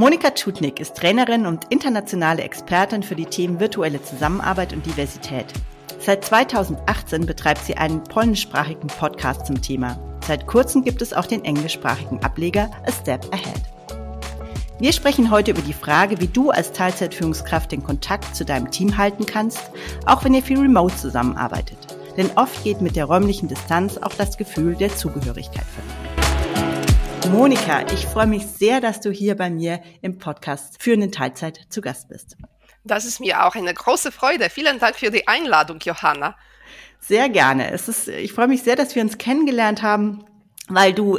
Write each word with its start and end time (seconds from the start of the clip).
Monika 0.00 0.30
Tschutnik 0.30 0.80
ist 0.80 0.96
Trainerin 0.96 1.44
und 1.44 1.66
internationale 1.68 2.40
Expertin 2.40 3.02
für 3.02 3.14
die 3.14 3.26
Themen 3.26 3.60
virtuelle 3.60 4.02
Zusammenarbeit 4.02 4.72
und 4.72 4.86
Diversität. 4.86 5.44
Seit 5.98 6.24
2018 6.24 7.26
betreibt 7.26 7.62
sie 7.66 7.76
einen 7.76 8.02
polnischsprachigen 8.02 8.86
Podcast 8.86 9.44
zum 9.44 9.60
Thema. 9.60 9.98
Seit 10.26 10.46
kurzem 10.46 10.84
gibt 10.84 11.02
es 11.02 11.12
auch 11.12 11.26
den 11.26 11.44
englischsprachigen 11.44 12.24
Ableger 12.24 12.70
A 12.86 12.92
Step 12.92 13.26
Ahead. 13.30 13.60
Wir 14.78 14.94
sprechen 14.94 15.30
heute 15.30 15.50
über 15.50 15.60
die 15.60 15.74
Frage, 15.74 16.18
wie 16.18 16.28
du 16.28 16.48
als 16.48 16.72
Teilzeitführungskraft 16.72 17.70
den 17.70 17.82
Kontakt 17.82 18.34
zu 18.34 18.46
deinem 18.46 18.70
Team 18.70 18.96
halten 18.96 19.26
kannst, 19.26 19.70
auch 20.06 20.24
wenn 20.24 20.32
ihr 20.32 20.42
viel 20.42 20.60
remote 20.60 20.96
zusammenarbeitet. 20.96 21.76
Denn 22.16 22.30
oft 22.36 22.64
geht 22.64 22.80
mit 22.80 22.96
der 22.96 23.04
räumlichen 23.04 23.48
Distanz 23.48 23.98
auch 23.98 24.14
das 24.14 24.38
Gefühl 24.38 24.76
der 24.76 24.96
Zugehörigkeit 24.96 25.66
verloren. 25.66 25.99
Monika, 27.28 27.86
ich 27.92 28.06
freue 28.06 28.26
mich 28.26 28.46
sehr, 28.46 28.80
dass 28.80 29.00
du 29.00 29.10
hier 29.10 29.36
bei 29.36 29.50
mir 29.50 29.80
im 30.02 30.18
Podcast 30.18 30.82
für 30.82 30.94
eine 30.94 31.10
Teilzeit 31.10 31.60
zu 31.68 31.80
Gast 31.80 32.08
bist. 32.08 32.36
Das 32.84 33.04
ist 33.04 33.20
mir 33.20 33.44
auch 33.46 33.54
eine 33.54 33.74
große 33.74 34.10
Freude. 34.10 34.48
Vielen 34.50 34.78
Dank 34.78 34.96
für 34.96 35.10
die 35.10 35.28
Einladung, 35.28 35.78
Johanna. 35.80 36.36
Sehr 36.98 37.28
gerne. 37.28 37.70
Es 37.70 37.88
ist, 37.88 38.08
ich 38.08 38.32
freue 38.32 38.48
mich 38.48 38.62
sehr, 38.62 38.76
dass 38.76 38.94
wir 38.94 39.02
uns 39.02 39.18
kennengelernt 39.18 39.82
haben, 39.82 40.24
weil 40.68 40.92
du 40.92 41.18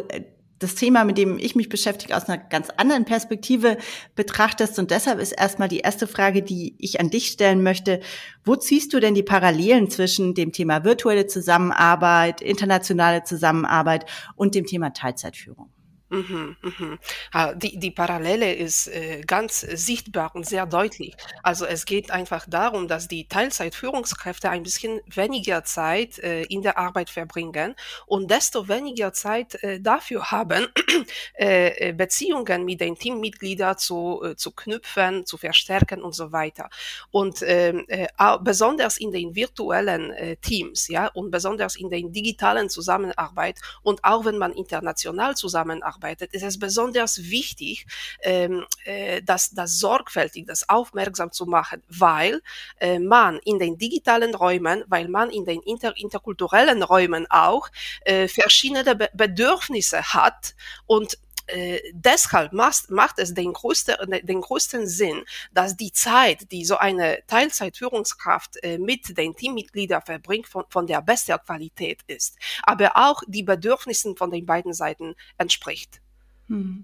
das 0.62 0.76
Thema, 0.76 1.04
mit 1.06 1.18
dem 1.18 1.40
ich 1.40 1.56
mich 1.56 1.70
beschäftige, 1.70 2.16
aus 2.16 2.30
einer 2.30 2.38
ganz 2.38 2.70
anderen 2.78 3.06
Perspektive 3.06 3.78
betrachtest. 4.16 4.78
Und 4.80 4.92
deshalb 4.92 5.20
ist 5.20 5.32
erstmal 5.32 5.68
die 5.68 5.80
erste 5.80 6.08
Frage, 6.08 6.44
die 6.44 6.76
ich 6.78 7.00
an 7.00 7.10
dich 7.10 7.28
stellen 7.28 7.64
möchte. 7.64 8.00
Wo 8.44 8.56
ziehst 8.56 8.94
du 8.94 9.00
denn 9.00 9.16
die 9.16 9.24
Parallelen 9.24 9.90
zwischen 9.90 10.36
dem 10.36 10.52
Thema 10.52 10.84
virtuelle 10.84 11.26
Zusammenarbeit, 11.26 12.42
internationale 12.42 13.24
Zusammenarbeit 13.24 14.06
und 14.36 14.54
dem 14.56 14.66
Thema 14.66 14.94
Teilzeitführung? 14.94 15.70
Mhm, 16.12 16.58
mhm. 16.62 17.00
Ah, 17.32 17.54
die, 17.54 17.80
die 17.80 17.92
Parallele 17.92 18.54
ist 18.54 18.88
äh, 18.88 19.22
ganz 19.22 19.62
sichtbar 19.62 20.36
und 20.36 20.46
sehr 20.46 20.66
deutlich. 20.66 21.16
Also 21.42 21.66
es 21.66 21.86
geht 21.86 22.12
einfach 22.12 22.46
darum, 22.50 22.90
dass 22.90 23.08
die 23.08 23.30
Teilzeitführungskräfte 23.30 24.50
ein 24.50 24.64
bisschen 24.64 25.00
weniger 25.06 25.64
Zeit 25.64 26.20
äh, 26.20 26.44
in 26.44 26.64
der 26.64 26.78
Arbeit 26.78 27.10
verbringen 27.10 27.76
und 28.08 28.30
desto 28.30 28.68
weniger 28.68 29.14
Zeit 29.14 29.56
äh, 29.64 29.80
dafür 29.80 30.32
haben, 30.32 30.68
Beziehungen 31.96 32.66
mit 32.66 32.82
den 32.82 32.96
Teammitgliedern 32.96 33.78
zu, 33.78 34.34
zu 34.36 34.52
knüpfen, 34.52 35.26
zu 35.26 35.38
verstärken 35.38 36.02
und 36.02 36.14
so 36.14 36.32
weiter. 36.32 36.70
Und 37.12 37.42
ähm, 37.44 37.86
äh, 37.88 38.08
besonders 38.42 38.98
in 38.98 39.12
den 39.12 39.34
virtuellen 39.34 40.14
Teams, 40.42 40.88
ja, 40.90 41.08
und 41.08 41.32
besonders 41.32 41.76
in 41.76 41.90
den 41.90 42.12
digitalen 42.12 42.70
Zusammenarbeit 42.70 43.60
und 43.82 44.04
auch 44.04 44.26
wenn 44.26 44.38
man 44.38 44.52
international 44.54 45.36
zusammenarbeitet, 45.36 46.01
arbeitet, 46.02 46.34
ist 46.34 46.44
es 46.44 46.58
besonders 46.58 47.30
wichtig, 47.30 47.86
ähm, 48.22 48.66
äh, 48.86 49.22
das, 49.22 49.52
das 49.52 49.80
sorgfältig, 49.80 50.48
das 50.48 50.68
aufmerksam 50.68 51.32
zu 51.32 51.46
machen, 51.46 51.84
weil 51.88 52.42
äh, 52.80 53.00
man 53.00 53.40
in 53.46 53.60
den 53.60 53.78
digitalen 53.78 54.34
Räumen, 54.34 54.84
weil 54.88 55.08
man 55.08 55.30
in 55.30 55.46
den 55.46 55.62
inter, 55.62 55.96
interkulturellen 55.98 56.84
Räumen 56.84 57.28
auch 57.30 57.70
äh, 58.06 58.28
verschiedene 58.28 58.96
Be 58.96 59.10
Bedürfnisse 59.14 60.02
hat 60.14 60.56
und 60.88 61.18
äh, 61.48 61.80
deshalb 61.94 62.54
macht, 62.54 62.90
macht 62.90 63.20
es 63.20 63.34
den 63.34 63.54
größten, 63.54 63.96
den 64.24 64.42
größten 64.42 64.88
Sinn, 64.88 65.24
dass 65.54 65.76
die 65.76 65.92
Zeit, 65.92 66.52
die 66.52 66.66
so 66.66 66.78
eine 66.78 67.20
Teilzeitführungskraft 67.28 68.64
äh, 68.64 68.78
mit 68.78 69.18
den 69.18 69.36
Teammitgliedern 69.36 70.02
verbringt, 70.02 70.48
von, 70.48 70.66
von 70.70 70.88
der 70.88 71.02
besten 71.02 71.38
Qualität 71.46 72.02
ist, 72.08 72.38
aber 72.64 72.96
auch 72.96 73.22
die 73.28 73.44
Bedürfnissen 73.44 74.16
von 74.16 74.32
den 74.32 74.46
beiden 74.46 74.74
Seiten 74.74 75.16
entspricht. 75.38 76.02
Hm. 76.48 76.84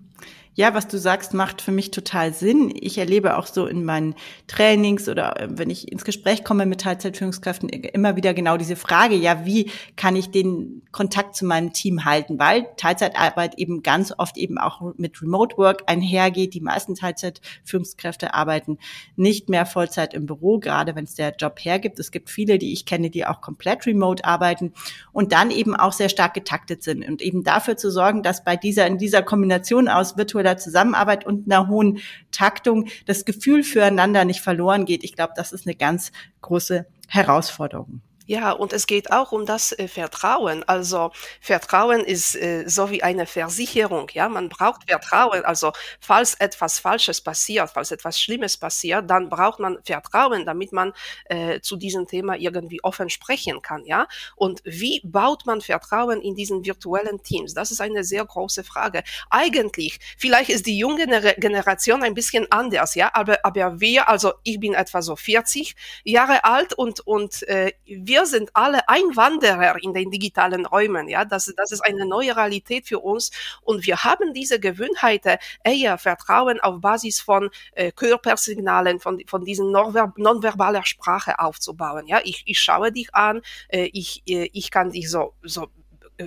Ja, 0.58 0.74
was 0.74 0.88
du 0.88 0.98
sagst, 0.98 1.36
macht 1.36 1.62
für 1.62 1.72
mich 1.72 1.92
total 1.92 2.34
Sinn. 2.34 2.74
Ich 2.74 2.98
erlebe 2.98 3.38
auch 3.38 3.46
so 3.46 3.68
in 3.68 3.86
meinen 3.86 4.16
Trainings 4.48 5.08
oder 5.08 5.40
äh, 5.40 5.48
wenn 5.52 5.70
ich 5.70 5.92
ins 5.92 6.04
Gespräch 6.04 6.44
komme 6.44 6.66
mit 6.66 6.82
Teilzeitführungskräften 6.82 7.70
immer 7.70 8.16
wieder 8.16 8.34
genau 8.34 8.58
diese 8.58 8.76
Frage, 8.76 9.14
ja, 9.14 9.46
wie 9.46 9.70
kann 9.98 10.16
ich 10.16 10.32
den 10.32 10.82
Kontakt 10.92 11.36
zu 11.36 11.46
meinem 11.46 11.74
Team 11.74 12.06
halten? 12.06 12.40
Weil 12.40 12.66
Teilzeitarbeit 12.76 13.60
eben 13.60 13.84
ganz 13.84 14.12
oft 14.18 14.36
eben 14.36 14.58
auch 14.58 14.82
mit 14.98 15.22
Remote 15.22 15.58
Work 15.58 15.84
einhergeht. 15.86 16.56
Die 16.56 16.60
meisten 16.60 16.96
Teilzeitführungskräfte 16.96 18.34
arbeiten 18.34 18.80
nicht 19.16 19.50
mehr 19.50 19.68
Vollzeit 19.68 20.16
im 20.16 20.26
Büro, 20.26 20.58
gerade 20.58 20.96
wenn 20.96 21.04
es 21.04 21.14
der 21.14 21.36
Job 21.36 21.60
hergibt. 21.60 22.00
Es 22.00 22.10
gibt 22.10 22.32
viele, 22.32 22.58
die 22.58 22.74
ich 22.74 22.88
kenne, 22.88 23.12
die 23.12 23.28
auch 23.28 23.42
komplett 23.42 23.86
remote 23.86 24.26
arbeiten 24.26 24.74
und 25.12 25.34
dann 25.34 25.52
eben 25.52 25.76
auch 25.76 25.94
sehr 25.94 26.10
stark 26.10 26.34
getaktet 26.34 26.82
sind 26.82 27.08
und 27.08 27.22
eben 27.22 27.44
dafür 27.44 27.78
zu 27.78 27.92
sorgen, 27.92 28.24
dass 28.24 28.44
bei 28.44 28.56
dieser, 28.56 28.88
in 28.88 28.98
dieser 28.98 29.22
Kombination 29.22 29.88
aus 29.88 30.18
virtueller 30.18 30.47
voller 30.48 30.58
Zusammenarbeit 30.58 31.26
und 31.26 31.52
einer 31.52 31.68
hohen 31.68 32.00
Taktung 32.32 32.88
das 33.06 33.26
Gefühl 33.26 33.64
füreinander 33.64 34.24
nicht 34.24 34.42
verloren 34.42 34.86
geht. 34.86 35.04
Ich 35.04 35.14
glaube, 35.14 35.34
das 35.36 35.52
ist 35.52 35.68
eine 35.68 35.76
ganz 35.76 36.12
große 36.42 36.86
Herausforderung. 37.10 38.02
Ja, 38.28 38.52
und 38.52 38.74
es 38.74 38.88
geht 38.88 39.14
auch 39.14 39.32
um 39.32 39.46
das 39.46 39.72
äh, 39.72 39.88
Vertrauen. 39.88 40.62
Also 40.68 41.12
Vertrauen 41.40 42.02
ist 42.02 42.36
äh, 42.36 42.66
so 42.68 42.92
wie 42.92 43.02
eine 43.02 43.26
Versicherung. 43.26 44.10
Ja, 44.14 44.28
man 44.28 44.50
braucht 44.50 44.82
Vertrauen. 44.90 45.46
Also 45.46 45.72
falls 46.02 46.34
etwas 46.34 46.78
Falsches 46.78 47.22
passiert, 47.22 47.70
falls 47.74 47.92
etwas 47.92 48.20
Schlimmes 48.20 48.58
passiert, 48.58 49.10
dann 49.10 49.30
braucht 49.30 49.60
man 49.60 49.78
Vertrauen, 49.86 50.46
damit 50.46 50.74
man 50.74 50.92
äh, 51.26 51.62
zu 51.62 51.78
diesem 51.78 52.06
Thema 52.06 52.36
irgendwie 52.36 52.84
offen 52.84 53.10
sprechen 53.10 53.62
kann. 53.62 53.86
Ja, 53.86 54.08
und 54.36 54.62
wie 54.66 55.02
baut 55.06 55.46
man 55.46 55.62
Vertrauen 55.62 56.22
in 56.22 56.36
diesen 56.36 56.66
virtuellen 56.66 57.24
Teams? 57.24 57.54
Das 57.54 57.72
ist 57.72 57.80
eine 57.80 58.04
sehr 58.04 58.26
große 58.26 58.66
Frage. 58.66 59.04
Eigentlich, 59.30 60.00
vielleicht 60.18 60.50
ist 60.50 60.66
die 60.66 60.78
junge 60.78 61.08
Generation 61.38 62.04
ein 62.04 62.14
bisschen 62.14 62.46
anders. 62.52 62.94
Ja, 62.96 63.10
aber 63.14 63.40
aber 63.44 63.80
wir, 63.80 64.10
also 64.10 64.34
ich 64.44 64.60
bin 64.60 64.74
etwa 64.74 65.02
so 65.02 65.16
40 65.16 65.76
Jahre 66.04 66.44
alt 66.44 66.74
und 66.74 67.00
und 67.08 67.48
äh, 67.48 67.72
wir 67.86 68.17
wir 68.18 68.26
sind 68.26 68.50
alle 68.56 68.90
Einwanderer 68.90 69.76
in 69.80 69.94
den 69.94 70.10
digitalen 70.10 70.66
Räumen. 70.66 71.08
Ja, 71.08 71.24
das, 71.24 71.54
das 71.56 71.72
ist 71.72 71.82
eine 71.82 72.04
neue 72.04 72.36
Realität 72.36 72.88
für 72.88 73.00
uns. 73.00 73.30
Und 73.62 73.86
wir 73.86 74.04
haben 74.04 74.34
diese 74.34 74.60
Gewohnheiten, 74.60 75.38
eher 75.64 76.00
Vertrauen 76.00 76.60
auf 76.60 76.82
Basis 76.82 77.22
von 77.22 77.52
äh, 77.74 77.92
Körpersignalen, 77.92 79.00
von, 79.00 79.22
von 79.28 79.46
diesen 79.46 79.72
nonverbaler 79.72 80.84
Sprache 80.84 81.38
aufzubauen. 81.38 82.08
Ja, 82.08 82.20
ich, 82.24 82.42
ich 82.48 82.60
schaue 82.60 82.92
dich 82.92 83.14
an, 83.14 83.42
äh, 83.68 83.90
ich, 83.94 84.24
äh, 84.28 84.50
ich 84.52 84.72
kann 84.72 84.90
dich 84.90 85.12
so, 85.12 85.36
so 85.44 85.68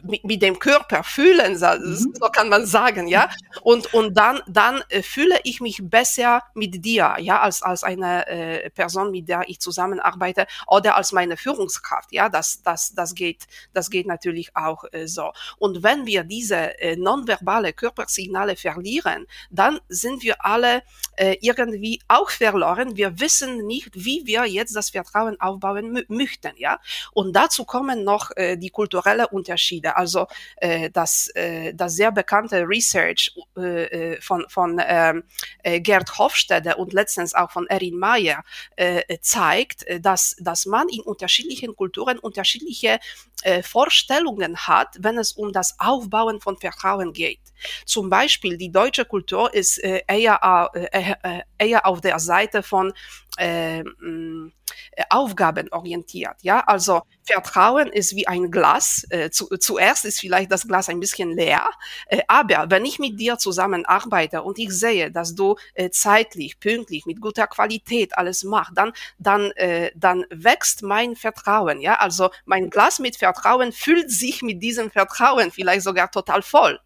mit, 0.03 0.25
mit 0.25 0.43
dem 0.43 0.59
Körper 0.59 1.03
fühlen, 1.03 1.57
so, 1.57 1.67
mhm. 1.67 2.15
so 2.15 2.29
kann 2.29 2.49
man 2.49 2.67
sagen, 2.67 3.09
ja. 3.09 3.31
Und, 3.63 3.93
und 3.93 4.17
dann, 4.17 4.41
dann 4.47 4.83
äh, 4.89 5.03
fühle 5.03 5.39
ich 5.45 5.61
mich 5.61 5.81
besser 5.83 6.43
mit 6.55 6.85
dir, 6.85 7.17
ja, 7.19 7.41
als, 7.41 7.63
als 7.63 7.83
eine 7.83 8.27
äh, 8.27 8.71
Person, 8.71 9.11
mit 9.11 9.29
der 9.29 9.43
ich 9.49 9.61
zusammenarbeite 9.61 10.47
oder 10.67 10.97
als 10.97 11.13
meine 11.13 11.37
Führungskraft, 11.37 12.13
ja. 12.13 12.29
Das, 12.29 12.63
das, 12.63 12.95
das 12.95 13.15
geht, 13.15 13.47
das 13.73 13.91
geht 13.91 14.07
natürlich 14.07 14.57
auch 14.57 14.85
äh, 14.93 15.07
so. 15.07 15.33
Und 15.59 15.83
wenn 15.83 16.07
wir 16.07 16.25
diese 16.25 16.79
äh, 16.81 16.97
nonverbale 16.97 17.73
Körpersignale 17.73 18.57
verlieren, 18.57 19.27
dann 19.51 19.81
sind 19.89 20.23
wir 20.23 20.45
alle 20.45 20.83
äh, 21.17 21.37
irgendwie 21.41 22.01
auch 22.09 22.31
verloren. 22.31 22.97
Wir 22.97 23.19
wissen 23.19 23.67
nicht, 23.67 23.91
wie 23.95 24.23
wir 24.25 24.45
jetzt 24.47 24.77
das 24.77 24.91
Vertrauen 24.91 25.41
aufbauen 25.41 26.05
möchten, 26.09 26.53
ja. 26.57 26.79
Und 27.13 27.35
dazu 27.35 27.65
kommen 27.65 28.05
noch 28.05 28.31
äh, 28.37 28.57
die 28.57 28.71
kulturelle 28.71 29.29
Unterschiede 29.29 29.80
Unterschiede. 29.81 29.97
Also 29.97 30.27
äh, 30.57 30.91
das, 30.91 31.29
äh, 31.35 31.73
das 31.75 31.97
sehr 31.97 32.13
bekannte 32.13 32.67
Research 32.67 33.33
äh, 33.57 34.15
äh 34.15 34.21
von, 34.21 34.45
von 34.49 34.81
ähm, 34.85 35.25
äh, 35.63 35.81
Gerd 35.81 36.19
Hofstede 36.19 36.77
und 36.77 36.93
letztens 36.93 37.35
auch 37.35 37.51
von 37.51 37.67
Erin 37.69 37.99
Mayer 37.99 38.43
äh, 38.77 39.03
zeigt, 39.21 39.87
äh, 39.87 40.01
dass, 40.01 40.37
dass 40.39 40.67
man 40.67 40.89
in 40.89 41.01
unterschiedlichen 41.01 41.75
Kulturen 41.77 42.19
unterschiedliche 42.19 42.99
äh, 43.43 43.63
Vorstellungen 43.63 44.57
hat, 44.57 44.97
wenn 45.01 45.19
es 45.19 45.33
um 45.33 45.53
das 45.53 45.77
Aufbauen 45.79 46.41
von 46.41 46.57
Vertrauen 46.57 47.13
geht. 47.13 47.41
Zum 47.85 48.09
Beispiel 48.11 48.57
die 48.57 48.73
deutsche 48.73 49.05
Kultur 49.05 49.53
ist 49.53 49.79
äh, 49.83 50.03
eher, 50.07 50.71
äh, 50.75 51.41
eher 51.61 51.87
auf 51.87 52.01
der 52.01 52.19
Seite 52.19 52.63
von 52.63 52.93
äh, 53.37 53.85
Aufgaben 55.09 55.69
orientiert. 55.71 56.37
Ja, 56.43 56.61
also 56.61 57.03
Vertrauen 57.25 57.89
ist 57.89 58.15
wie 58.15 58.27
ein 58.27 58.51
Glas. 58.51 59.07
Äh, 59.11 59.31
zu, 59.31 59.47
zuerst 59.59 60.05
ist 60.05 60.21
vielleicht 60.21 60.51
das 60.51 60.67
Glas 60.67 60.89
ein 60.89 61.01
bisschen 61.01 61.37
leer, 61.37 61.69
äh, 62.07 62.23
aber 62.29 62.71
wenn 62.71 62.85
ich 62.85 62.99
mit 62.99 63.19
dir 63.19 63.39
zusammenarbeite 63.39 64.43
und 64.43 64.59
ich 64.59 64.71
sehe, 64.71 65.11
dass 65.11 65.35
du 65.35 65.57
äh, 65.75 65.91
zeitlich, 65.91 66.61
pünktlich, 66.61 67.07
mit 67.07 67.21
guter 67.21 67.47
Qualität 67.47 68.17
alles 68.17 68.45
machst, 68.45 68.73
dann, 68.75 68.93
dann, 69.19 69.51
äh, 69.53 69.91
dann 69.95 70.25
wächst 70.31 70.83
mein 70.83 71.17
Vertrauen. 71.17 71.81
Ja, 71.81 71.95
also 71.95 72.31
mein 72.45 72.71
Glas 72.71 72.99
mit 72.99 73.17
Vertrauen 73.17 73.73
füllt 73.73 74.11
sich 74.11 74.43
mit 74.43 74.63
diesem 74.63 74.91
Vertrauen 74.91 75.51
vielleicht 75.51 75.83
sogar 75.83 76.11
total 76.11 76.43
voll. 76.43 76.81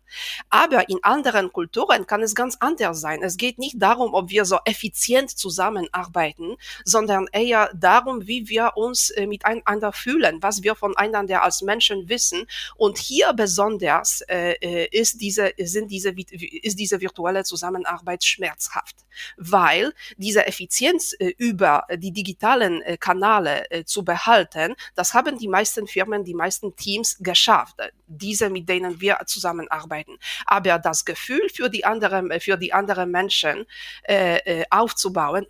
Aber 0.51 0.89
in 0.89 0.99
anderen 1.03 1.53
Kulturen 1.53 2.07
kann 2.07 2.23
es 2.23 2.35
ganz 2.35 2.57
anders 2.61 3.01
sein. 3.01 3.23
Es 3.23 3.37
geht 3.37 3.59
nicht 3.59 3.81
darum, 3.81 4.15
ob 4.15 4.31
wir 4.31 4.45
so 4.45 4.59
effizient 4.65 5.31
zusammenarbeiten, 5.31 6.57
sondern 6.85 7.27
eher 7.33 7.71
darum, 7.75 8.27
wie 8.27 8.49
wir 8.49 8.73
uns 8.77 9.11
äh, 9.11 9.27
miteinander 9.27 9.93
fühlen, 9.93 10.43
was 10.43 10.63
wir 10.63 10.75
voneinander 10.75 11.43
als 11.43 11.63
Menschen 11.63 12.09
wissen. 12.09 12.47
Und 12.77 12.99
hier 12.99 13.33
besonders 13.33 14.23
äh, 14.23 14.53
äh 14.61 14.89
ist 14.91 15.21
diese, 15.21 15.53
sind 15.59 15.91
diese, 15.91 16.11
ist 16.11 16.79
diese 16.79 17.01
virtuelle 17.01 17.45
Zusammenarbeit 17.45 18.25
schmerzhaft, 18.25 18.97
weil 19.37 19.93
diese 20.17 20.47
Effizienz 20.47 21.15
äh, 21.19 21.33
über 21.39 21.87
die 21.97 22.13
digitalen 22.13 22.83
äh, 22.83 22.97
Kanäle 22.97 23.71
äh, 23.71 23.85
zu 23.85 24.05
behalten, 24.05 24.75
das 24.95 25.15
haben 25.15 25.39
die 25.39 25.49
meisten 25.49 25.87
Firmen, 25.87 26.25
die 26.25 26.35
meisten 26.35 26.75
Teams 26.77 27.17
geschafft, 27.21 27.77
diese, 28.07 28.51
mit 28.51 28.69
denen 28.69 29.01
wir 29.01 29.19
zusammenarbeiten. 29.27 30.19
Aber 30.47 30.79
das 30.79 31.05
Gefühl 31.05 31.49
für 31.53 31.69
die 31.69 31.85
anderen, 31.85 32.41
für 32.41 32.57
die 32.57 32.73
anderen 32.73 33.11
Menschen 33.11 33.67
äh, 34.05 34.54
äh, 34.55 34.65
aufzubauen, 34.71 35.47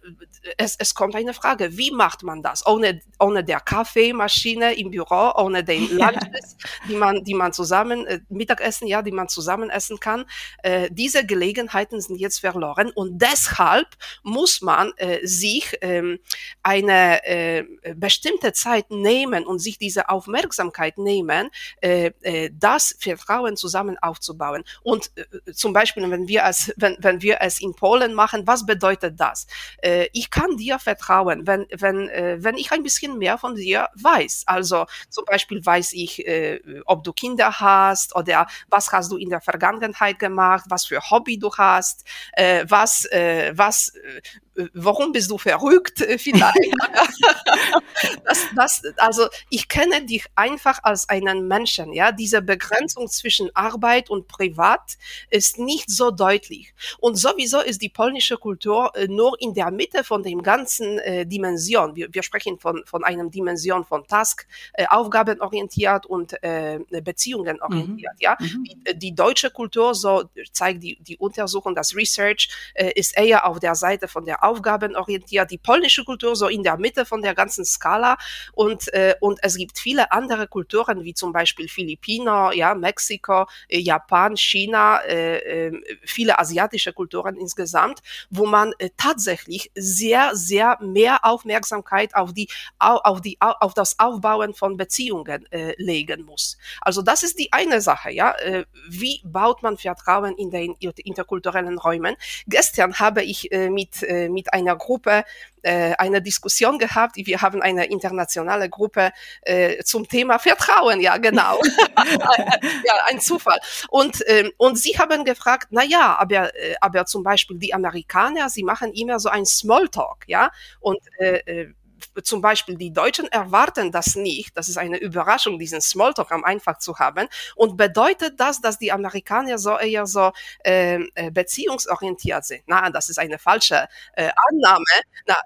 es, 0.57 0.77
es 0.79 0.95
kommt 0.95 1.15
eine 1.15 1.35
Frage, 1.35 1.77
wie 1.77 1.91
macht 1.91 2.23
man 2.23 2.43
das? 2.43 2.67
Ohne, 2.67 3.01
ohne 3.19 3.45
der 3.45 3.61
Kaffeemaschine 3.61 4.75
im 4.75 4.91
Büro, 4.91 5.33
ohne 5.37 5.65
den 5.65 5.91
Lunches, 5.99 6.57
die 6.89 6.97
man, 6.97 7.25
die 7.25 7.35
man 7.35 7.53
zusammen, 7.53 8.07
äh, 8.07 8.21
Mittagessen, 8.29 8.87
ja, 8.87 9.03
die 9.03 9.13
man 9.13 9.29
zusammen 9.29 9.71
essen 9.71 10.01
kann. 10.01 10.25
Äh, 10.63 10.89
diese 10.91 11.27
Gelegenheiten 11.27 12.01
sind 12.01 12.17
jetzt 12.17 12.41
verloren 12.41 12.91
und 12.95 13.21
deshalb 13.21 13.89
muss 14.23 14.63
man 14.63 14.93
äh, 14.97 15.27
sich 15.27 15.77
ähm, 15.81 16.19
eine 16.63 17.25
äh, 17.27 17.65
bestimmte 17.95 18.53
Zeit 18.53 18.91
nehmen 18.91 19.47
und 19.47 19.59
sich 19.59 19.79
diese 19.79 20.09
Aufmerksamkeit 20.09 20.99
nehmen, 20.99 21.51
äh, 21.81 22.13
äh, 22.23 22.51
das 22.53 22.97
Vertrauen 22.99 23.57
zusammen 23.57 23.99
aufzubauen. 23.99 24.65
Und 24.83 25.11
äh, 25.17 25.53
zum 25.53 25.73
Beispiel, 25.73 26.11
wenn 26.11 26.29
wir 26.29 26.45
es, 26.45 26.73
wenn, 26.77 26.97
wenn 27.01 27.23
wir 27.23 27.39
es 27.41 27.61
in 27.61 27.75
Polen 27.75 28.15
machen, 28.15 28.47
was 28.47 28.67
bedeutet 28.67 28.94
das? 29.01 29.47
Äh, 29.83 30.09
ich 30.13 30.31
kann 30.31 30.57
dir 30.57 30.79
vertrauen, 30.79 31.47
wenn, 31.47 31.67
wenn, 31.71 32.09
äh, 32.09 32.37
wenn 32.41 32.57
ich 32.57 32.73
ein 32.73 32.83
bisschen 32.83 33.19
mehr 33.19 33.39
von 33.39 33.55
dir 33.55 33.89
weiß. 33.95 34.45
Also 34.47 34.87
zum 35.11 35.25
Beispiel 35.25 35.65
weiß 35.65 35.93
ich, 35.93 36.27
äh, 36.27 36.61
ob 36.87 37.05
du 37.05 37.13
Kinder 37.13 37.61
hast 37.61 38.15
oder 38.17 38.47
was 38.69 38.91
hast 38.93 39.11
du 39.13 39.17
in 39.17 39.31
der 39.31 39.41
Vergangenheit 39.41 40.19
gemacht, 40.19 40.65
was 40.69 40.87
für 40.87 41.01
Hobby 41.11 41.39
du 41.39 41.51
hast, 41.57 42.05
äh, 42.33 42.65
was, 42.69 43.05
äh, 43.07 43.53
was, 43.55 43.89
äh, 43.95 44.69
warum 44.73 45.13
bist 45.13 45.31
du 45.31 45.39
verrückt 45.39 46.05
vielleicht? 46.19 46.55
das, 48.25 48.47
das, 48.55 48.83
also 48.99 49.29
ich 49.51 49.69
kenne 49.69 50.05
dich 50.05 50.27
einfach 50.35 50.81
als 50.83 51.09
einen 51.09 51.49
Menschen. 51.49 51.93
Ja, 51.93 52.13
diese 52.13 52.43
Begrenzung 52.43 53.09
zwischen 53.09 53.55
Arbeit 53.55 54.11
und 54.11 54.29
Privat 54.29 54.97
ist 55.31 55.59
nicht 55.59 55.91
so 55.91 56.11
deutlich. 56.11 56.75
Und 56.99 57.17
sowieso 57.17 57.61
ist 57.61 57.83
die 57.83 57.89
polnische 57.89 58.37
Kultur 58.37 58.84
äh, 58.95 59.07
nur 59.09 59.41
in 59.41 59.55
der 59.55 59.71
Mitte 59.71 60.05
von 60.05 60.23
dem 60.23 60.43
ganzen 60.43 60.99
äh, 60.99 61.27
Dimension. 61.27 61.95
Wir, 61.97 62.09
wir 62.13 62.23
sprechen 62.23 62.59
von 62.59 62.83
von 62.87 63.05
einem 63.05 63.31
Dimension 63.31 63.85
von 63.85 64.07
Task, 64.07 64.47
äh, 64.75 64.87
Aufgabenorientiert 64.89 66.07
und 66.07 66.43
äh, 66.43 66.79
Beziehungen 67.03 67.61
orientiert. 67.63 68.15
Mhm. 68.15 68.21
Ja, 68.21 68.37
mhm. 68.39 68.65
Die, 68.65 68.79
äh, 68.85 68.95
die, 68.97 69.15
deutsche 69.15 69.51
Kultur, 69.51 69.95
so 69.95 70.25
zeigt 70.53 70.83
die 70.83 70.99
die 71.01 71.17
Untersuchung, 71.17 71.75
das 71.75 71.95
Research, 71.95 72.49
äh, 72.75 72.93
ist 72.95 73.17
eher 73.17 73.47
auf 73.47 73.59
der 73.59 73.75
Seite 73.75 74.09
von 74.09 74.25
der 74.25 74.43
aufgabenorientiert, 74.45 75.51
die 75.51 75.59
polnische 75.59 76.05
Kultur 76.05 76.37
so 76.37 76.49
in 76.49 76.63
der 76.63 76.77
Mitte 76.77 77.05
von 77.05 77.23
der 77.23 77.35
ganzen 77.35 77.65
Skala 77.65 78.17
und, 78.53 78.93
äh, 78.95 79.15
und 79.21 79.39
es 79.43 79.57
gibt 79.57 79.79
viele 79.79 80.13
andere 80.13 80.47
Kulturen, 80.49 81.05
wie 81.05 81.15
zum 81.15 81.33
Beispiel 81.33 81.69
Philippiner, 81.69 82.53
ja, 82.55 82.75
Mexiko, 82.75 83.47
äh, 83.69 83.79
Japan, 83.79 84.37
China, 84.37 84.99
äh, 85.07 85.67
äh, 85.67 85.83
viele 86.03 86.39
asiatische 86.39 86.93
Kulturen 86.93 87.37
insgesamt, 87.37 88.01
wo 88.31 88.47
man 88.47 88.64
äh, 88.79 88.91
tatsächlich 88.97 89.71
sehr, 89.75 90.35
sehr 90.35 90.79
mehr 90.81 91.25
Aufmerksamkeit 91.25 92.15
auf 92.15 92.33
die, 92.33 92.49
auf 92.79 93.21
die, 93.21 93.37
auf 93.41 93.75
das 93.75 93.99
Aufbauen 93.99 94.55
von 94.55 94.77
Beziehungen 94.77 95.51
äh, 95.53 95.75
legen 95.77 96.25
muss. 96.25 96.57
Also 96.81 97.03
das 97.03 97.23
ist 97.23 97.39
die 97.39 97.53
eine 97.53 97.81
Sache, 97.81 98.11
ja. 98.11 98.33
Äh, 98.39 98.65
wie 98.89 99.21
baut 99.25 99.63
man 99.63 99.77
Vertrauen 99.77 100.37
in 100.37 100.51
den 100.51 100.75
interkulturellen 100.81 101.79
Räumen? 101.79 102.17
Gestern 102.47 102.95
habe 102.99 103.23
ich 103.23 103.51
äh, 103.53 103.71
mit, 103.71 104.03
äh, 104.03 104.29
mit 104.29 104.53
einer 104.53 104.77
Gruppe 104.77 105.25
äh, 105.65 105.95
eine 105.99 106.23
Diskussion 106.23 106.79
gehabt. 106.79 107.17
Wir 107.17 107.43
haben 107.43 107.63
eine 107.63 107.87
internationale 107.87 108.69
Gruppe 108.69 109.13
äh, 109.43 109.83
zum 109.83 110.09
Thema 110.09 110.39
Vertrauen, 110.39 111.01
ja 111.01 111.17
genau. 111.17 111.61
ja, 112.85 112.95
ein 113.07 113.21
Zufall. 113.21 113.59
Und, 113.89 114.23
ähm, 114.27 114.53
und 114.57 114.79
sie 114.79 114.99
haben 114.99 115.25
gefragt, 115.25 115.69
na 115.71 115.83
ja, 115.85 116.17
aber, 116.19 116.55
äh, 116.55 116.75
aber 116.81 117.07
zum 117.07 117.23
Beispiel 117.23 117.59
die 117.59 117.75
Amerikaner, 117.75 118.49
sie 118.49 118.63
machen 118.63 118.93
immer 118.93 119.19
so 119.19 119.29
ein 119.29 119.47
Smalltalk, 119.47 120.25
ja. 120.27 120.51
Und 120.81 121.01
äh, 121.19 121.39
äh 121.47 121.75
zum 122.23 122.41
Beispiel 122.41 122.77
die 122.77 122.93
Deutschen 122.93 123.27
erwarten 123.29 123.91
das 123.91 124.15
nicht. 124.15 124.57
Das 124.57 124.69
ist 124.69 124.79
eine 124.79 124.99
Überraschung, 124.99 125.59
diesen 125.59 125.81
Smalltalk 125.81 126.31
am 126.33 126.45
einfach 126.45 126.79
zu 126.79 126.99
haben. 126.99 127.29
Und 127.57 127.77
bedeutet 127.77 128.39
das, 128.39 128.61
dass 128.61 128.79
die 128.79 128.93
Amerikaner 128.93 129.59
so 129.59 129.79
eher 129.79 130.07
so 130.07 130.33
ähm, 130.65 131.11
äh, 131.15 131.31
beziehungsorientiert 131.31 132.45
sind? 132.45 132.63
Na, 132.67 132.91
das 132.91 133.09
ist 133.09 133.19
eine 133.19 133.39
falsche 133.39 133.89
äh, 134.15 134.31
Annahme. 134.51 134.85
Na, 135.27 135.37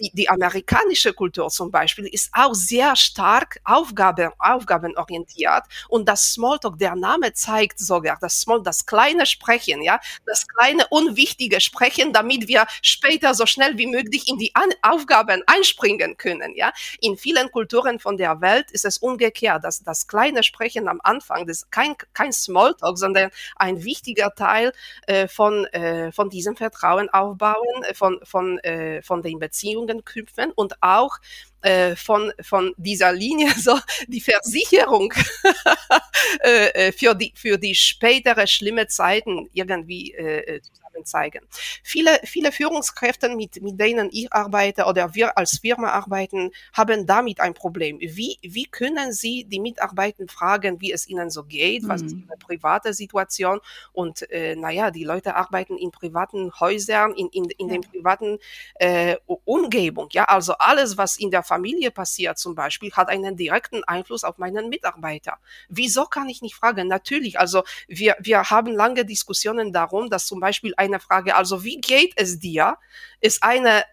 die, 0.00 0.10
die 0.12 0.28
amerikanische 0.28 1.12
Kultur 1.12 1.48
zum 1.48 1.70
Beispiel 1.70 2.06
ist 2.06 2.30
auch 2.32 2.54
sehr 2.54 2.96
stark 2.96 3.58
Aufgaben, 3.64 4.30
aufgabenorientiert 4.38 5.64
und 5.88 6.08
das 6.08 6.32
Smalltalk, 6.32 6.78
der 6.78 6.96
Name 6.96 7.32
zeigt 7.32 7.78
sogar 7.78 8.18
das 8.20 8.40
Small, 8.40 8.62
das 8.62 8.86
kleine 8.86 9.26
Sprechen, 9.26 9.82
ja, 9.82 10.00
das 10.26 10.46
kleine 10.46 10.86
unwichtige 10.90 11.60
Sprechen, 11.60 12.12
damit 12.12 12.48
wir 12.48 12.66
später 12.82 13.34
so 13.34 13.46
schnell 13.46 13.78
wie 13.78 13.86
möglich 13.86 14.28
in 14.28 14.38
die 14.38 14.54
An 14.54 14.70
Aufgaben 14.82 15.42
einspringen 15.46 16.16
können, 16.16 16.54
ja. 16.54 16.72
In 17.00 17.16
vielen 17.16 17.50
Kulturen 17.50 17.98
von 17.98 18.16
der 18.16 18.40
Welt 18.40 18.70
ist 18.70 18.84
es 18.84 18.98
umgekehrt, 18.98 19.64
dass 19.64 19.82
das 19.82 20.06
kleine 20.06 20.42
Sprechen 20.42 20.88
am 20.88 21.00
Anfang, 21.02 21.46
das 21.46 21.58
ist 21.58 21.72
kein, 21.72 21.94
kein 22.12 22.32
Smalltalk, 22.32 22.98
sondern 22.98 23.30
ein 23.56 23.84
wichtiger 23.84 24.34
Teil 24.34 24.72
äh, 25.06 25.28
von, 25.28 25.64
äh, 25.66 26.12
von 26.12 26.30
diesem 26.30 26.56
Vertrauen 26.56 27.08
aufbauen, 27.10 27.84
von, 27.94 28.20
von, 28.24 28.58
äh, 28.60 29.02
von 29.02 29.22
den 29.22 29.38
Beziehungen 29.38 29.75
Beziehungen 29.76 30.04
knüpfen 30.04 30.52
und 30.52 30.74
auch 30.80 31.16
äh, 31.62 31.96
von, 31.96 32.32
von 32.42 32.74
dieser 32.76 33.12
Linie 33.12 33.50
so 33.58 33.78
die 34.06 34.20
Versicherung 34.20 35.12
äh, 36.44 36.88
äh, 36.88 36.92
für, 36.92 37.14
die, 37.14 37.32
für 37.34 37.58
die 37.58 37.74
spätere 37.74 38.46
schlimme 38.46 38.86
Zeiten 38.86 39.48
irgendwie 39.52 40.12
äh, 40.14 40.60
zeigen. 41.04 41.40
Viele, 41.82 42.20
viele 42.24 42.52
Führungskräfte, 42.52 43.28
mit, 43.34 43.60
mit 43.62 43.80
denen 43.80 44.08
ich 44.12 44.32
arbeite 44.32 44.84
oder 44.84 45.14
wir 45.14 45.36
als 45.36 45.58
Firma 45.58 45.90
arbeiten, 45.90 46.50
haben 46.72 47.06
damit 47.06 47.40
ein 47.40 47.54
Problem. 47.54 47.98
Wie, 48.00 48.38
wie 48.42 48.66
können 48.66 49.12
sie 49.12 49.44
die 49.44 49.60
Mitarbeiter 49.60 50.24
fragen, 50.28 50.80
wie 50.80 50.92
es 50.92 51.08
ihnen 51.08 51.30
so 51.30 51.44
geht, 51.44 51.86
was 51.88 52.02
mhm. 52.02 52.06
ist 52.06 52.16
ihre 52.16 52.36
private 52.38 52.94
Situation 52.94 53.60
und 53.92 54.30
äh, 54.30 54.56
naja, 54.56 54.90
die 54.90 55.04
Leute 55.04 55.34
arbeiten 55.34 55.76
in 55.76 55.90
privaten 55.90 56.52
Häusern, 56.60 57.12
in, 57.12 57.28
in, 57.28 57.44
in 57.50 57.68
ja. 57.68 57.74
den 57.74 57.82
privaten 57.82 58.38
äh, 58.76 59.16
Umgebung. 59.44 60.08
Ja, 60.12 60.24
also 60.24 60.54
alles, 60.54 60.96
was 60.96 61.16
in 61.16 61.30
der 61.30 61.42
Familie 61.42 61.90
passiert 61.90 62.38
zum 62.38 62.54
Beispiel, 62.54 62.92
hat 62.92 63.08
einen 63.08 63.36
direkten 63.36 63.84
Einfluss 63.84 64.24
auf 64.24 64.38
meinen 64.38 64.68
Mitarbeiter. 64.68 65.38
Wieso 65.68 66.04
kann 66.04 66.28
ich 66.28 66.42
nicht 66.42 66.54
fragen? 66.54 66.88
Natürlich, 66.88 67.38
also 67.38 67.62
wir, 67.88 68.16
wir 68.20 68.50
haben 68.50 68.72
lange 68.72 69.04
Diskussionen 69.04 69.72
darum, 69.72 70.10
dass 70.10 70.26
zum 70.26 70.40
Beispiel 70.40 70.74
ein 70.76 70.85
eine 70.86 71.00
Frage. 71.00 71.36
Also 71.36 71.64
wie 71.64 71.80
geht 71.80 72.12
es 72.16 72.38
dir? 72.38 72.76
Ist 73.20 73.42
eine 73.42 73.84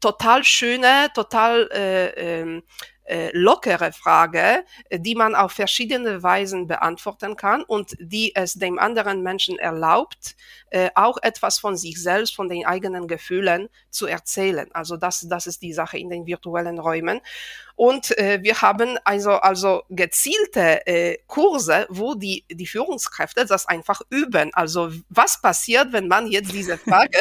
total 0.00 0.44
schöne, 0.44 1.10
total 1.14 1.68
äh, 1.72 2.40
ähm, 2.40 2.62
äh, 3.04 3.30
lockere 3.32 3.92
Frage, 3.92 4.64
die 4.92 5.14
man 5.14 5.34
auf 5.34 5.52
verschiedene 5.52 6.22
Weisen 6.22 6.66
beantworten 6.66 7.36
kann 7.36 7.62
und 7.62 7.96
die 7.98 8.34
es 8.34 8.54
dem 8.54 8.78
anderen 8.78 9.22
Menschen 9.22 9.58
erlaubt, 9.58 10.36
äh, 10.70 10.90
auch 10.94 11.18
etwas 11.22 11.58
von 11.58 11.76
sich 11.76 12.00
selbst, 12.00 12.34
von 12.34 12.48
den 12.48 12.64
eigenen 12.64 13.08
Gefühlen 13.08 13.68
zu 13.90 14.06
erzählen. 14.06 14.70
Also 14.72 14.96
das, 14.96 15.26
das 15.28 15.46
ist 15.46 15.62
die 15.62 15.72
Sache 15.72 15.98
in 15.98 16.10
den 16.10 16.26
virtuellen 16.26 16.78
Räumen. 16.78 17.20
Und 17.74 18.16
äh, 18.18 18.38
wir 18.42 18.60
haben 18.60 18.98
also, 19.04 19.32
also 19.32 19.82
gezielte 19.88 20.86
äh, 20.86 21.18
Kurse, 21.26 21.86
wo 21.88 22.14
die, 22.14 22.44
die 22.50 22.66
Führungskräfte 22.66 23.44
das 23.46 23.66
einfach 23.66 24.00
üben. 24.10 24.52
Also 24.54 24.90
was 25.08 25.40
passiert, 25.40 25.92
wenn 25.92 26.08
man 26.08 26.26
jetzt 26.26 26.52
diese 26.52 26.78
Frage 26.78 27.18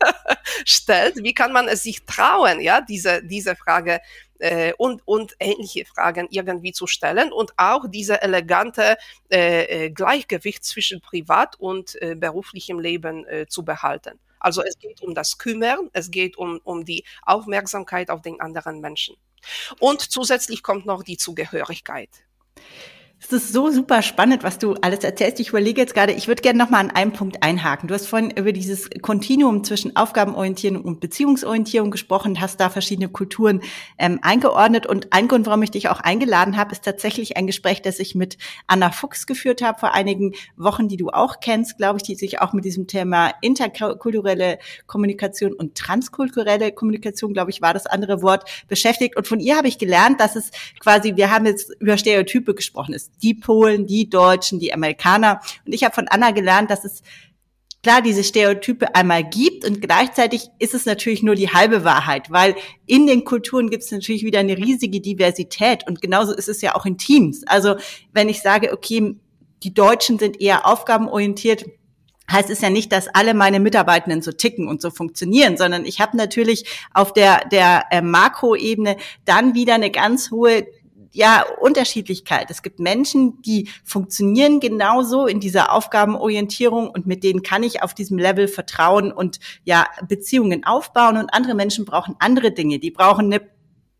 stellt? 0.64 1.16
Wie 1.16 1.34
kann 1.34 1.52
man 1.52 1.68
es 1.68 1.82
sich 1.82 2.04
trauen, 2.04 2.60
ja, 2.60 2.80
diese, 2.80 3.22
diese 3.24 3.56
Frage 3.56 4.00
äh, 4.44 4.74
und, 4.76 5.00
und 5.06 5.34
ähnliche 5.40 5.86
Fragen 5.86 6.28
irgendwie 6.30 6.72
zu 6.72 6.86
stellen 6.86 7.32
und 7.32 7.54
auch 7.56 7.86
diese 7.88 8.20
elegante 8.20 8.98
äh, 9.30 9.86
äh, 9.86 9.90
Gleichgewicht 9.90 10.64
zwischen 10.64 11.00
Privat- 11.00 11.58
und 11.58 12.00
äh, 12.02 12.14
beruflichem 12.14 12.78
Leben 12.78 13.26
äh, 13.26 13.46
zu 13.46 13.64
behalten. 13.64 14.20
Also 14.38 14.62
es 14.62 14.78
geht 14.78 15.00
um 15.00 15.14
das 15.14 15.38
Kümmern, 15.38 15.88
es 15.94 16.10
geht 16.10 16.36
um, 16.36 16.60
um 16.64 16.84
die 16.84 17.04
Aufmerksamkeit 17.22 18.10
auf 18.10 18.20
den 18.20 18.38
anderen 18.40 18.80
Menschen. 18.80 19.16
Und 19.80 20.02
zusätzlich 20.02 20.62
kommt 20.62 20.84
noch 20.84 21.02
die 21.02 21.16
Zugehörigkeit. 21.16 22.10
Es 23.26 23.32
ist 23.32 23.54
so 23.54 23.70
super 23.70 24.02
spannend, 24.02 24.44
was 24.44 24.58
du 24.58 24.74
alles 24.74 25.02
erzählst. 25.02 25.40
Ich 25.40 25.48
überlege 25.48 25.80
jetzt 25.80 25.94
gerade, 25.94 26.12
ich 26.12 26.28
würde 26.28 26.42
gerne 26.42 26.58
noch 26.58 26.68
mal 26.68 26.80
an 26.80 26.90
einem 26.90 27.14
Punkt 27.14 27.42
einhaken. 27.42 27.88
Du 27.88 27.94
hast 27.94 28.06
vorhin 28.06 28.30
über 28.30 28.52
dieses 28.52 28.90
Kontinuum 29.00 29.64
zwischen 29.64 29.96
Aufgabenorientierung 29.96 30.82
und 30.82 31.00
Beziehungsorientierung 31.00 31.90
gesprochen, 31.90 32.42
hast 32.42 32.60
da 32.60 32.68
verschiedene 32.68 33.08
Kulturen 33.08 33.62
ähm, 33.96 34.18
eingeordnet. 34.20 34.86
Und 34.86 35.14
ein 35.14 35.26
Grund, 35.26 35.46
warum 35.46 35.62
ich 35.62 35.70
dich 35.70 35.88
auch 35.88 36.00
eingeladen 36.00 36.58
habe, 36.58 36.72
ist 36.72 36.84
tatsächlich 36.84 37.38
ein 37.38 37.46
Gespräch, 37.46 37.80
das 37.80 37.98
ich 37.98 38.14
mit 38.14 38.36
Anna 38.66 38.90
Fuchs 38.90 39.26
geführt 39.26 39.62
habe 39.62 39.80
vor 39.80 39.94
einigen 39.94 40.34
Wochen, 40.58 40.88
die 40.88 40.98
du 40.98 41.08
auch 41.08 41.40
kennst, 41.40 41.78
glaube 41.78 41.96
ich, 41.96 42.02
die 42.02 42.16
sich 42.16 42.42
auch 42.42 42.52
mit 42.52 42.66
diesem 42.66 42.86
Thema 42.86 43.32
interkulturelle 43.40 44.58
Kommunikation 44.86 45.54
und 45.54 45.74
transkulturelle 45.76 46.72
Kommunikation, 46.72 47.32
glaube 47.32 47.52
ich, 47.52 47.62
war 47.62 47.72
das 47.72 47.86
andere 47.86 48.20
Wort, 48.20 48.44
beschäftigt. 48.68 49.16
Und 49.16 49.26
von 49.26 49.40
ihr 49.40 49.56
habe 49.56 49.68
ich 49.68 49.78
gelernt, 49.78 50.20
dass 50.20 50.36
es 50.36 50.50
quasi, 50.78 51.16
wir 51.16 51.30
haben 51.30 51.46
jetzt 51.46 51.74
über 51.80 51.96
Stereotype 51.96 52.54
gesprochen, 52.54 52.92
ist 53.04 53.22
die 53.22 53.34
Polen, 53.34 53.86
die 53.86 54.08
Deutschen, 54.08 54.58
die 54.58 54.72
Amerikaner. 54.72 55.40
Und 55.66 55.72
ich 55.72 55.84
habe 55.84 55.94
von 55.94 56.08
Anna 56.08 56.30
gelernt, 56.30 56.70
dass 56.70 56.84
es 56.84 57.02
klar 57.82 58.00
diese 58.00 58.24
Stereotype 58.24 58.94
einmal 58.94 59.22
gibt 59.22 59.64
und 59.66 59.82
gleichzeitig 59.82 60.48
ist 60.58 60.72
es 60.72 60.86
natürlich 60.86 61.22
nur 61.22 61.34
die 61.34 61.50
halbe 61.50 61.84
Wahrheit, 61.84 62.30
weil 62.30 62.56
in 62.86 63.06
den 63.06 63.24
Kulturen 63.24 63.68
gibt 63.68 63.82
es 63.82 63.92
natürlich 63.92 64.24
wieder 64.24 64.40
eine 64.40 64.56
riesige 64.56 65.02
Diversität 65.02 65.86
und 65.86 66.00
genauso 66.00 66.32
ist 66.32 66.48
es 66.48 66.62
ja 66.62 66.74
auch 66.74 66.86
in 66.86 66.96
Teams. 66.96 67.46
Also 67.46 67.76
wenn 68.12 68.30
ich 68.30 68.40
sage, 68.40 68.72
okay, 68.72 69.16
die 69.62 69.74
Deutschen 69.74 70.18
sind 70.18 70.40
eher 70.40 70.66
aufgabenorientiert, 70.66 71.66
heißt 72.30 72.48
es 72.48 72.62
ja 72.62 72.70
nicht, 72.70 72.90
dass 72.90 73.08
alle 73.08 73.34
meine 73.34 73.60
Mitarbeitenden 73.60 74.22
so 74.22 74.32
ticken 74.32 74.66
und 74.66 74.80
so 74.80 74.90
funktionieren, 74.90 75.58
sondern 75.58 75.84
ich 75.84 76.00
habe 76.00 76.16
natürlich 76.16 76.64
auf 76.94 77.12
der 77.12 77.46
der 77.50 77.84
äh, 77.90 78.00
Makroebene 78.00 78.96
dann 79.26 79.54
wieder 79.54 79.74
eine 79.74 79.90
ganz 79.90 80.30
hohe 80.30 80.66
ja, 81.14 81.44
Unterschiedlichkeit. 81.60 82.50
Es 82.50 82.62
gibt 82.62 82.80
Menschen, 82.80 83.40
die 83.42 83.68
funktionieren 83.84 84.58
genauso 84.58 85.26
in 85.26 85.38
dieser 85.38 85.72
Aufgabenorientierung 85.72 86.90
und 86.90 87.06
mit 87.06 87.22
denen 87.22 87.42
kann 87.44 87.62
ich 87.62 87.82
auf 87.84 87.94
diesem 87.94 88.18
Level 88.18 88.48
vertrauen 88.48 89.12
und 89.12 89.38
ja, 89.62 89.86
Beziehungen 90.08 90.64
aufbauen 90.64 91.16
und 91.16 91.32
andere 91.32 91.54
Menschen 91.54 91.84
brauchen 91.84 92.16
andere 92.18 92.50
Dinge. 92.50 92.80
Die 92.80 92.90
brauchen 92.90 93.26
eine 93.26 93.53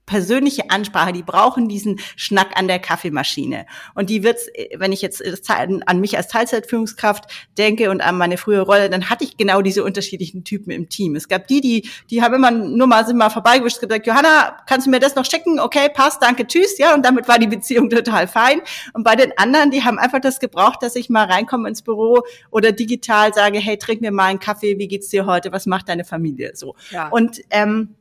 persönliche 0.07 0.71
Ansprache, 0.71 1.13
die 1.13 1.23
brauchen 1.23 1.69
diesen 1.69 1.99
Schnack 2.17 2.59
an 2.59 2.69
der 2.69 2.79
Kaffeemaschine. 2.79 3.67
Und 3.95 4.11
die 4.11 4.23
wird's, 4.23 4.49
wenn 4.77 4.93
ich 4.93 5.01
jetzt 5.03 5.23
an 5.51 6.01
mich 6.01 6.17
als 6.17 6.29
Teilzeitführungskraft 6.29 7.25
denke 7.57 7.91
und 7.91 8.01
an 8.03 8.19
meine 8.19 8.37
frühere 8.37 8.63
Rolle, 8.63 8.91
dann 8.91 9.09
hatte 9.09 9.25
ich 9.25 9.37
genau 9.37 9.63
diese 9.63 9.83
unterschiedlichen 9.83 10.45
Typen 10.45 10.71
im 10.71 10.89
Team. 10.89 11.17
Es 11.17 11.29
gab 11.29 11.47
die, 11.47 11.61
die, 11.61 11.89
die 12.11 12.23
haben 12.23 12.35
immer 12.35 12.51
nur 12.51 12.87
mal, 12.87 13.07
sind 13.07 13.17
mal 13.17 13.31
vorbeigewischt, 13.31 13.81
gesagt, 13.81 14.07
Johanna, 14.07 14.59
kannst 14.67 14.87
du 14.87 14.91
mir 14.91 15.01
das 15.01 15.15
noch 15.15 15.25
schicken? 15.25 15.59
Okay, 15.59 15.89
passt, 15.93 16.23
danke, 16.23 16.47
tschüss, 16.47 16.79
ja, 16.79 16.95
und 16.95 17.05
damit 17.05 17.27
war 17.29 17.39
die 17.39 17.47
Beziehung 17.47 17.89
total 17.95 18.29
fein. 18.29 18.61
Und 18.93 19.05
bei 19.05 19.17
den 19.17 19.37
anderen, 19.39 19.71
die 19.71 19.85
haben 19.85 19.99
einfach 19.99 20.21
das 20.21 20.39
gebraucht, 20.39 20.83
dass 20.83 20.97
ich 20.97 21.09
mal 21.09 21.25
reinkomme 21.25 21.69
ins 21.69 21.83
Büro 21.83 22.23
oder 22.51 22.73
digital 22.73 23.33
sage, 23.33 23.59
hey, 23.59 23.79
trink 23.79 24.01
mir 24.01 24.13
mal 24.13 24.27
einen 24.27 24.39
Kaffee, 24.39 24.79
wie 24.79 24.89
geht's 24.89 25.09
dir 25.09 25.27
heute, 25.27 25.53
was 25.53 25.67
macht 25.67 25.89
deine 25.89 26.05
Familie, 26.05 26.53
so. 26.55 26.75
Ja. 26.91 27.09
Und, 27.09 27.41
ähm, 27.51 27.95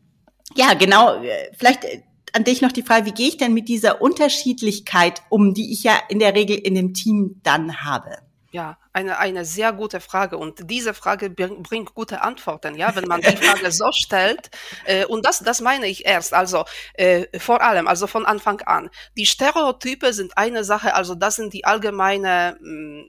ja, 0.55 0.73
genau. 0.73 1.21
Vielleicht 1.57 1.85
an 2.33 2.43
dich 2.43 2.61
noch 2.61 2.71
die 2.71 2.81
Frage, 2.81 3.05
wie 3.05 3.11
gehe 3.11 3.27
ich 3.27 3.37
denn 3.37 3.53
mit 3.53 3.69
dieser 3.69 4.01
Unterschiedlichkeit 4.01 5.21
um, 5.29 5.53
die 5.53 5.71
ich 5.71 5.83
ja 5.83 5.99
in 6.09 6.19
der 6.19 6.35
Regel 6.35 6.57
in 6.57 6.75
dem 6.75 6.93
Team 6.93 7.39
dann 7.43 7.83
habe? 7.83 8.17
Ja, 8.51 8.77
eine, 8.93 9.17
eine 9.17 9.43
sehr 9.43 9.73
gute 9.73 9.99
Frage 9.99 10.37
und 10.37 10.69
diese 10.69 10.93
Frage 10.93 11.31
bringt 11.31 11.95
gute 11.95 12.21
Antworten, 12.21 12.75
ja, 12.75 12.95
wenn 12.95 13.07
man 13.07 13.21
die 13.21 13.35
Frage 13.35 13.71
so 13.71 13.91
stellt. 13.91 14.51
Äh, 14.85 15.05
und 15.05 15.25
das, 15.25 15.39
das 15.39 15.61
meine 15.61 15.87
ich 15.87 16.05
erst, 16.05 16.33
also 16.33 16.63
äh, 16.93 17.25
vor 17.39 17.61
allem, 17.61 17.87
also 17.87 18.05
von 18.05 18.25
Anfang 18.25 18.61
an. 18.61 18.91
Die 19.17 19.25
Stereotype 19.25 20.13
sind 20.13 20.37
eine 20.37 20.63
Sache, 20.63 20.93
also 20.93 21.15
das 21.15 21.37
sind 21.37 21.53
die 21.53 21.65
allgemeine 21.65 22.57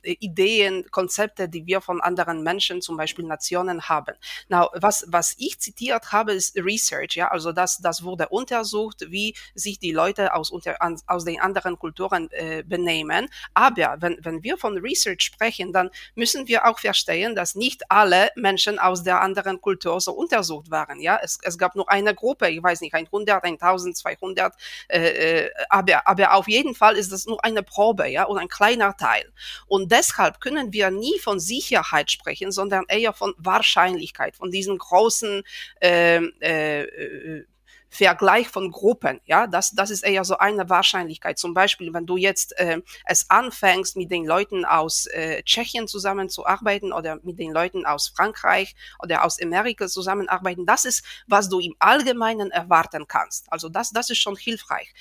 äh, 0.02 0.16
Ideen, 0.20 0.90
Konzepte, 0.90 1.50
die 1.50 1.66
wir 1.66 1.82
von 1.82 2.00
anderen 2.00 2.42
Menschen, 2.42 2.80
zum 2.80 2.96
Beispiel 2.96 3.26
Nationen 3.26 3.82
haben. 3.82 4.14
Now, 4.48 4.70
was, 4.74 5.04
was 5.08 5.34
ich 5.36 5.60
zitiert 5.60 6.12
habe, 6.12 6.32
ist 6.32 6.56
Research, 6.56 7.16
ja, 7.16 7.28
also 7.28 7.52
das, 7.52 7.78
das 7.78 8.02
wurde 8.02 8.28
untersucht, 8.30 9.04
wie 9.10 9.36
sich 9.54 9.78
die 9.78 9.92
Leute 9.92 10.32
aus, 10.32 10.50
unter, 10.50 10.76
aus 11.06 11.26
den 11.26 11.40
anderen 11.40 11.78
Kulturen 11.78 12.30
äh, 12.30 12.62
benehmen. 12.62 13.28
Aber 13.52 13.96
wenn, 14.00 14.16
wenn 14.22 14.42
wir 14.42 14.56
von 14.56 14.78
Research 14.78 15.20
sprechen, 15.22 15.73
dann 15.74 15.90
müssen 16.14 16.48
wir 16.48 16.66
auch 16.66 16.78
verstehen, 16.78 17.34
dass 17.34 17.54
nicht 17.54 17.82
alle 17.90 18.30
Menschen 18.36 18.78
aus 18.78 19.02
der 19.02 19.20
anderen 19.20 19.60
Kultur 19.60 20.00
so 20.00 20.12
untersucht 20.12 20.70
waren. 20.70 21.00
Ja, 21.00 21.18
es, 21.22 21.38
es 21.42 21.58
gab 21.58 21.74
nur 21.74 21.90
eine 21.90 22.14
Gruppe, 22.14 22.48
ich 22.48 22.62
weiß 22.62 22.80
nicht, 22.80 22.94
100, 22.94 23.42
1000, 23.42 23.96
200, 23.96 24.54
äh, 24.88 25.48
aber, 25.68 26.06
aber 26.06 26.34
auf 26.34 26.48
jeden 26.48 26.74
Fall 26.74 26.96
ist 26.96 27.12
das 27.12 27.26
nur 27.26 27.44
eine 27.44 27.62
Probe, 27.62 28.08
ja, 28.08 28.24
und 28.24 28.38
ein 28.38 28.48
kleiner 28.48 28.96
Teil. 28.96 29.32
Und 29.66 29.92
deshalb 29.92 30.40
können 30.40 30.72
wir 30.72 30.90
nie 30.90 31.18
von 31.18 31.40
Sicherheit 31.40 32.10
sprechen, 32.10 32.52
sondern 32.52 32.84
eher 32.88 33.12
von 33.12 33.34
Wahrscheinlichkeit, 33.38 34.36
von 34.36 34.50
diesen 34.50 34.78
großen 34.78 35.42
äh, 35.80 36.16
äh, 36.40 37.44
Vergleich 37.94 38.48
von 38.48 38.72
Gruppen. 38.72 39.20
Ja, 39.24 39.46
das, 39.46 39.70
das 39.70 39.90
ist 39.90 40.02
eher 40.02 40.24
so 40.24 40.36
eine 40.36 40.68
Wahrscheinlichkeit. 40.68 41.38
Zum 41.38 41.54
Beispiel, 41.54 41.94
wenn 41.94 42.06
du 42.06 42.16
jetzt 42.16 42.58
äh, 42.58 42.82
es 43.06 43.30
anfängst, 43.30 43.96
mit 43.96 44.10
den 44.10 44.24
Leuten 44.26 44.64
aus 44.64 45.06
äh, 45.06 45.44
Tschechien 45.44 45.86
zusammenzuarbeiten 45.86 46.92
oder 46.92 47.20
mit 47.22 47.38
den 47.38 47.52
Leuten 47.52 47.86
aus 47.86 48.08
Frankreich 48.08 48.74
oder 49.00 49.24
aus 49.24 49.40
Amerika 49.40 49.86
zusammenarbeiten, 49.86 50.66
das 50.66 50.84
ist, 50.84 51.04
was 51.28 51.48
du 51.48 51.60
im 51.60 51.76
Allgemeinen 51.78 52.50
erwarten 52.50 53.06
kannst. 53.06 53.52
Also 53.52 53.68
das, 53.68 53.90
das 53.90 54.10
ist 54.10 54.18
schon 54.18 54.34
hilfreich. 54.34 54.92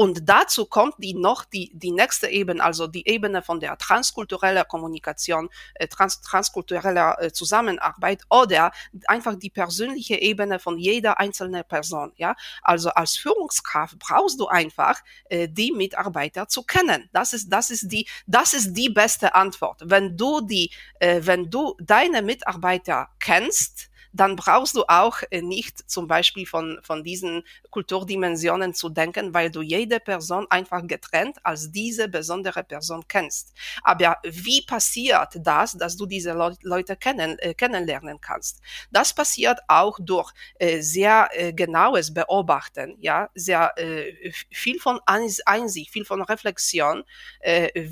Und 0.00 0.30
dazu 0.30 0.64
kommt 0.64 0.94
die 0.96 1.12
noch 1.12 1.44
die, 1.44 1.72
die 1.74 1.90
nächste 1.90 2.26
Ebene, 2.26 2.64
also 2.64 2.86
die 2.86 3.06
Ebene 3.06 3.42
von 3.42 3.60
der 3.60 3.76
transkultureller 3.76 4.64
Kommunikation, 4.64 5.50
äh, 5.74 5.88
trans, 5.88 6.22
transkultureller 6.22 7.20
äh, 7.20 7.32
Zusammenarbeit 7.32 8.22
oder 8.30 8.72
einfach 9.08 9.34
die 9.34 9.50
persönliche 9.50 10.14
Ebene 10.14 10.58
von 10.58 10.78
jeder 10.78 11.20
einzelnen 11.20 11.64
Person. 11.64 12.14
Ja, 12.16 12.34
also 12.62 12.88
als 12.88 13.18
Führungskraft 13.18 13.98
brauchst 13.98 14.40
du 14.40 14.46
einfach 14.46 15.02
äh, 15.28 15.48
die 15.48 15.70
Mitarbeiter 15.70 16.48
zu 16.48 16.62
kennen. 16.62 17.10
Das 17.12 17.34
ist 17.34 17.50
das 17.50 17.68
ist 17.68 17.92
die 17.92 18.08
das 18.26 18.54
ist 18.54 18.72
die 18.72 18.88
beste 18.88 19.34
Antwort. 19.34 19.82
Wenn 19.84 20.16
du 20.16 20.40
die 20.40 20.70
äh, 20.98 21.20
wenn 21.24 21.50
du 21.50 21.76
deine 21.78 22.22
Mitarbeiter 22.22 23.10
kennst 23.18 23.89
dann 24.12 24.36
brauchst 24.36 24.76
du 24.76 24.84
auch 24.88 25.18
äh, 25.30 25.42
nicht 25.42 25.88
zum 25.90 26.08
Beispiel 26.08 26.46
von, 26.46 26.78
von 26.82 27.04
diesen 27.04 27.44
Kulturdimensionen 27.70 28.74
zu 28.74 28.88
denken, 28.88 29.34
weil 29.34 29.50
du 29.50 29.62
jede 29.62 30.00
Person 30.00 30.46
einfach 30.50 30.86
getrennt 30.86 31.38
als 31.42 31.70
diese 31.70 32.08
besondere 32.08 32.64
Person 32.64 33.04
kennst. 33.06 33.52
Aber 33.82 34.18
wie 34.24 34.62
passiert 34.62 35.38
das, 35.40 35.72
dass 35.72 35.96
du 35.96 36.06
diese 36.06 36.32
Le 36.32 36.56
Leute 36.62 36.96
kennen, 36.96 37.38
äh, 37.38 37.54
kennenlernen 37.54 38.20
kannst? 38.20 38.60
Das 38.90 39.14
passiert 39.14 39.60
auch 39.68 39.98
durch 40.00 40.32
äh, 40.58 40.80
sehr 40.80 41.28
äh, 41.32 41.52
genaues 41.52 42.12
Beobachten, 42.12 42.96
ja, 43.00 43.30
sehr 43.34 43.72
äh, 43.76 44.32
viel 44.50 44.80
von 44.80 45.00
Einsicht, 45.06 45.90
viel 45.90 46.04
von 46.04 46.22
Reflexion, 46.22 47.04
äh, 47.40 47.88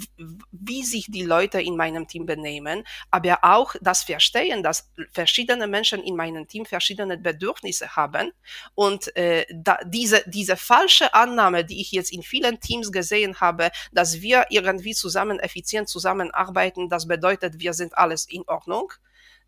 wie 0.50 0.82
sich 0.82 1.06
die 1.08 1.22
Leute 1.22 1.60
in 1.60 1.76
meinem 1.76 2.08
Team 2.08 2.26
benehmen, 2.26 2.84
aber 3.10 3.38
auch 3.42 3.75
das 3.80 4.02
Verstehen, 4.02 4.62
dass 4.62 4.90
verschiedene 5.12 5.66
Menschen 5.66 6.02
in 6.08 6.16
meinem 6.16 6.48
Team 6.48 6.64
verschiedene 6.64 7.18
Bedürfnisse 7.18 7.94
haben. 7.94 8.32
Und 8.74 9.14
äh, 9.16 9.46
da, 9.52 9.78
diese, 9.84 10.22
diese 10.26 10.56
falsche 10.56 11.14
Annahme, 11.14 11.64
die 11.64 11.80
ich 11.80 11.92
jetzt 11.92 12.12
in 12.12 12.22
vielen 12.22 12.60
Teams 12.60 12.90
gesehen 12.90 13.40
habe, 13.40 13.70
dass 13.92 14.20
wir 14.20 14.46
irgendwie 14.50 14.94
zusammen 14.94 15.38
effizient 15.38 15.88
zusammenarbeiten, 15.88 16.88
das 16.88 17.06
bedeutet, 17.06 17.60
wir 17.60 17.74
sind 17.74 17.96
alles 17.96 18.26
in 18.26 18.42
Ordnung. 18.46 18.92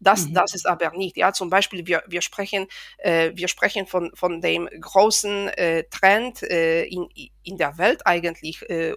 Das, 0.00 0.26
mhm. 0.26 0.34
das 0.34 0.54
ist 0.54 0.66
aber 0.66 0.90
nicht. 0.96 1.16
Ja, 1.16 1.32
zum 1.32 1.50
Beispiel, 1.50 1.86
wir, 1.86 2.02
wir 2.06 2.22
sprechen, 2.22 2.66
äh, 2.98 3.32
wir 3.34 3.48
sprechen 3.48 3.86
von, 3.86 4.10
von 4.14 4.40
dem 4.40 4.66
großen 4.66 5.48
äh, 5.50 5.84
Trend 5.90 6.42
äh, 6.42 6.84
in, 6.84 7.08
in 7.42 7.56
der 7.56 7.78
Welt 7.78 8.06
eigentlich 8.06 8.68
äh, 8.68 8.94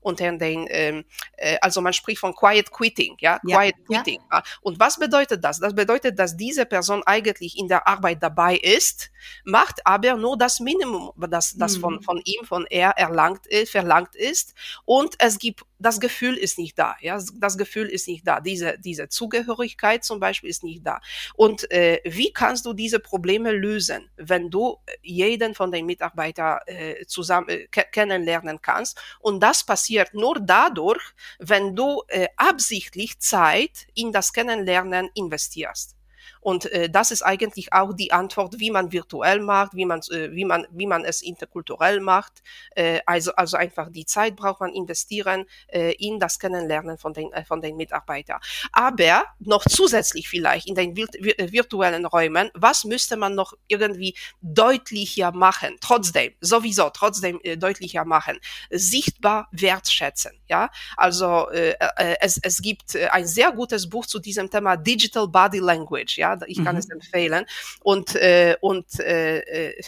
unter 0.00 0.32
den, 0.32 0.66
ähm, 0.70 1.04
äh, 1.36 1.56
also 1.60 1.80
man 1.80 1.92
spricht 1.92 2.20
von 2.20 2.34
Quiet 2.34 2.70
Quitting, 2.70 3.16
ja, 3.20 3.38
Quiet 3.38 3.74
ja, 3.88 4.02
Quitting. 4.02 4.20
Ja. 4.32 4.42
Und 4.60 4.78
was 4.78 4.98
bedeutet 4.98 5.42
das? 5.44 5.60
Das 5.60 5.74
bedeutet, 5.74 6.18
dass 6.18 6.36
diese 6.36 6.66
Person 6.66 7.02
eigentlich 7.04 7.58
in 7.58 7.68
der 7.68 7.86
Arbeit 7.86 8.22
dabei 8.22 8.56
ist, 8.56 9.10
macht 9.44 9.86
aber 9.86 10.14
nur 10.16 10.36
das 10.36 10.60
Minimum, 10.60 11.12
das, 11.28 11.56
das 11.56 11.76
mhm. 11.76 11.80
von, 11.80 12.02
von 12.02 12.22
ihm, 12.24 12.44
von 12.44 12.66
er 12.68 12.90
erlangt, 12.90 13.50
äh, 13.50 13.66
verlangt 13.66 14.14
ist. 14.14 14.54
Und 14.84 15.14
es 15.18 15.38
gibt, 15.38 15.62
das 15.78 16.00
Gefühl 16.00 16.36
ist 16.36 16.58
nicht 16.58 16.78
da, 16.78 16.96
ja, 17.00 17.18
das 17.38 17.56
Gefühl 17.56 17.86
ist 17.88 18.06
nicht 18.06 18.26
da. 18.26 18.40
Diese, 18.40 18.78
diese 18.78 19.08
Zugehörigkeit 19.08 20.04
zum 20.04 20.20
Beispiel 20.20 20.50
ist 20.50 20.62
nicht 20.62 20.86
da. 20.86 21.00
Und 21.34 21.70
äh, 21.70 22.00
wie 22.04 22.32
kannst 22.32 22.66
du 22.66 22.72
diese 22.72 23.00
Probleme 23.00 23.52
lösen, 23.52 24.10
wenn 24.16 24.50
du 24.50 24.76
jeden 25.02 25.54
von 25.54 25.72
den 25.72 25.86
Mitarbeitern 25.86 26.60
äh, 26.66 27.06
zusammen 27.06 27.48
äh, 27.48 27.66
kennenlernen 27.84 28.60
kannst. 28.60 29.00
Und 29.20 29.40
das 29.40 29.64
passiert 29.64 30.14
nur 30.14 30.38
dadurch, 30.40 31.02
wenn 31.38 31.74
du 31.74 32.02
äh, 32.08 32.28
absichtlich 32.36 33.18
Zeit 33.18 33.86
in 33.94 34.12
das 34.12 34.32
Kennenlernen 34.32 35.10
investierst. 35.14 35.96
Und 36.40 36.66
äh, 36.72 36.88
das 36.88 37.10
ist 37.10 37.22
eigentlich 37.22 37.72
auch 37.72 37.92
die 37.92 38.12
Antwort, 38.12 38.58
wie 38.58 38.70
man 38.70 38.92
virtuell 38.92 39.40
macht, 39.40 39.74
wie 39.74 39.84
man, 39.84 40.00
äh, 40.10 40.30
wie 40.32 40.44
man, 40.44 40.66
wie 40.70 40.86
man 40.86 41.04
es 41.04 41.22
interkulturell 41.22 42.00
macht. 42.00 42.42
Äh, 42.74 43.00
also, 43.06 43.32
also 43.34 43.56
einfach 43.56 43.90
die 43.90 44.06
Zeit 44.06 44.36
braucht 44.36 44.60
man 44.60 44.72
investieren 44.72 45.46
äh, 45.68 45.92
in 45.94 46.18
das 46.18 46.38
Kennenlernen 46.38 46.98
von 46.98 47.12
den, 47.12 47.32
äh, 47.32 47.44
von 47.44 47.60
den 47.60 47.76
Mitarbeitern. 47.76 48.40
Aber 48.72 49.24
noch 49.38 49.64
zusätzlich 49.64 50.28
vielleicht 50.28 50.66
in 50.66 50.74
den 50.74 50.96
virtuellen 50.96 52.06
Räumen, 52.06 52.50
was 52.54 52.84
müsste 52.84 53.16
man 53.16 53.34
noch 53.34 53.54
irgendwie 53.68 54.14
deutlicher 54.40 55.32
machen? 55.32 55.76
Trotzdem, 55.80 56.32
sowieso, 56.40 56.90
trotzdem 56.90 57.40
äh, 57.42 57.56
deutlicher 57.56 58.04
machen. 58.04 58.38
Sichtbar 58.70 59.48
wertschätzen. 59.52 60.32
Ja, 60.48 60.70
also 60.96 61.48
äh, 61.50 61.74
äh, 61.96 62.16
es, 62.20 62.38
es 62.42 62.60
gibt 62.62 62.94
äh, 62.94 63.08
ein 63.08 63.26
sehr 63.26 63.52
gutes 63.52 63.88
Buch 63.88 64.06
zu 64.06 64.18
diesem 64.18 64.50
Thema 64.50 64.76
Digital 64.76 65.28
Body 65.28 65.58
Language. 65.58 66.18
Ja, 66.18 66.29
ich 66.46 66.62
kann 66.64 66.74
mhm. 66.74 66.80
es 66.80 66.90
empfehlen. 66.90 67.46
Und, 67.82 68.14
äh, 68.16 68.56
und 68.60 68.98
äh, 69.00 69.38
äh, 69.38 69.82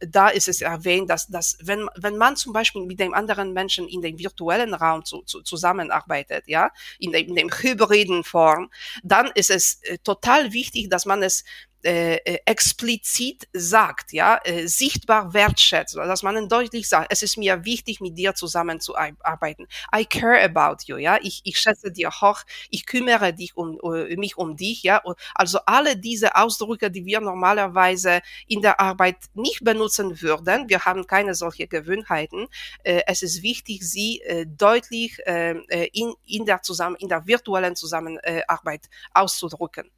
da 0.00 0.28
ist 0.28 0.48
es 0.48 0.60
erwähnt, 0.60 1.10
dass, 1.10 1.26
dass 1.28 1.58
wenn, 1.62 1.88
wenn 1.96 2.16
man 2.16 2.36
zum 2.36 2.52
Beispiel 2.52 2.82
mit 2.82 3.00
dem 3.00 3.14
anderen 3.14 3.52
Menschen 3.52 3.88
in 3.88 4.02
dem 4.02 4.18
virtuellen 4.18 4.74
Raum 4.74 5.04
zu, 5.04 5.22
zu, 5.22 5.42
zusammenarbeitet, 5.42 6.44
ja, 6.46 6.70
in 6.98 7.12
dem, 7.12 7.28
in 7.28 7.34
dem 7.34 7.50
hybriden 7.50 8.24
Form, 8.24 8.70
dann 9.02 9.30
ist 9.34 9.50
es 9.50 9.82
äh, 9.82 9.98
total 9.98 10.52
wichtig, 10.52 10.90
dass 10.90 11.06
man 11.06 11.22
es 11.22 11.44
äh, 11.86 12.16
äh, 12.16 12.38
explizit 12.46 13.46
sagt, 13.52 14.12
ja, 14.12 14.40
äh, 14.42 14.66
sichtbar 14.66 15.32
wertschätzt, 15.34 15.94
dass 15.94 16.24
man 16.24 16.48
deutlich 16.48 16.88
sagt, 16.88 17.12
es 17.12 17.22
ist 17.22 17.38
mir 17.38 17.64
wichtig, 17.64 18.00
mit 18.00 18.18
dir 18.18 18.34
zusammenzuarbeiten. 18.34 19.68
I 19.94 20.04
care 20.04 20.42
about 20.42 20.82
you, 20.86 20.96
ja, 20.96 21.16
ich, 21.22 21.42
ich 21.44 21.60
schätze 21.60 21.92
dir 21.92 22.10
hoch, 22.10 22.42
ich 22.70 22.86
kümmere 22.86 23.32
dich 23.32 23.56
um, 23.56 23.76
um 23.76 23.92
mich 24.16 24.36
um 24.36 24.56
dich, 24.56 24.82
ja, 24.82 25.00
also 25.36 25.60
alle 25.64 25.96
diese 25.96 26.34
Ausdrücke, 26.34 26.90
die 26.90 27.06
wir 27.06 27.20
normalerweise 27.20 28.20
in 28.48 28.62
der 28.62 28.80
Arbeit 28.80 29.18
nicht 29.34 29.62
benutzen 29.62 30.20
würden, 30.20 30.68
wir 30.68 30.84
haben 30.84 31.06
keine 31.06 31.36
solche 31.36 31.68
Gewohnheiten, 31.68 32.48
äh, 32.82 33.02
es 33.06 33.22
ist 33.22 33.44
wichtig, 33.44 33.88
sie 33.88 34.22
äh, 34.22 34.44
deutlich 34.44 35.20
äh, 35.24 35.54
in, 35.92 36.14
in 36.26 36.46
der 36.46 36.62
zusammen, 36.62 36.96
in 36.96 37.08
der 37.08 37.28
virtuellen 37.28 37.76
Zusammenarbeit 37.76 38.90
auszudrücken. 39.14 39.88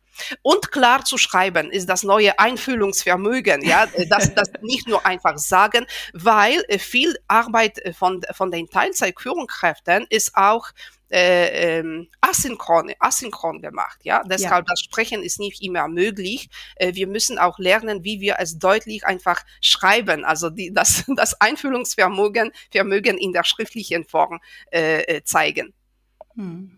Und 0.43 0.71
klar 0.73 1.05
zu 1.05 1.19
schreiben 1.19 1.71
ist 1.71 1.89
das 1.89 2.03
neue 2.03 2.39
Einfühlungsvermögen, 2.39 3.63
ja, 3.63 3.87
das, 4.09 4.35
das 4.35 4.51
nicht 4.63 4.89
nur 4.89 5.05
einfach 5.07 5.39
sagen, 5.39 5.87
weil 6.13 6.63
äh, 6.69 6.79
viel 6.79 7.17
Arbeit 7.29 7.79
äh, 7.79 7.93
von, 7.93 8.23
von 8.33 8.51
den 8.51 8.69
Teilzeitführungskräften 8.69 10.07
ist 10.11 10.35
auch 10.35 10.73
äh, 11.11 11.79
ähm, 11.79 12.09
asynchron, 12.21 12.93
asynchron 12.99 13.63
gemacht. 13.63 14.01
Ja, 14.03 14.23
deshalb 14.25 14.67
ja. 14.67 14.73
das 14.75 14.81
Sprechen 14.81 15.23
ist 15.23 15.41
nicht 15.41 15.63
immer 15.63 15.89
möglich. 15.89 16.51
Äh, 16.77 16.95
wir 16.95 17.07
müssen 17.07 17.39
auch 17.39 17.59
lernen, 17.59 18.05
wie 18.05 18.21
wir 18.21 18.37
es 18.39 18.59
deutlich 18.59 19.07
einfach 19.07 19.43
schreiben. 19.61 20.25
Also 20.25 20.51
die, 20.51 20.73
das, 20.73 21.05
das 21.17 21.41
Einfühlungsvermögen 21.41 22.53
Vermögen 22.71 23.19
in 23.19 23.33
der 23.33 23.45
schriftlichen 23.45 24.05
Form 24.05 24.41
äh, 24.71 25.03
äh 25.03 25.25
zeigen. 25.25 25.73
Hm. 26.35 26.78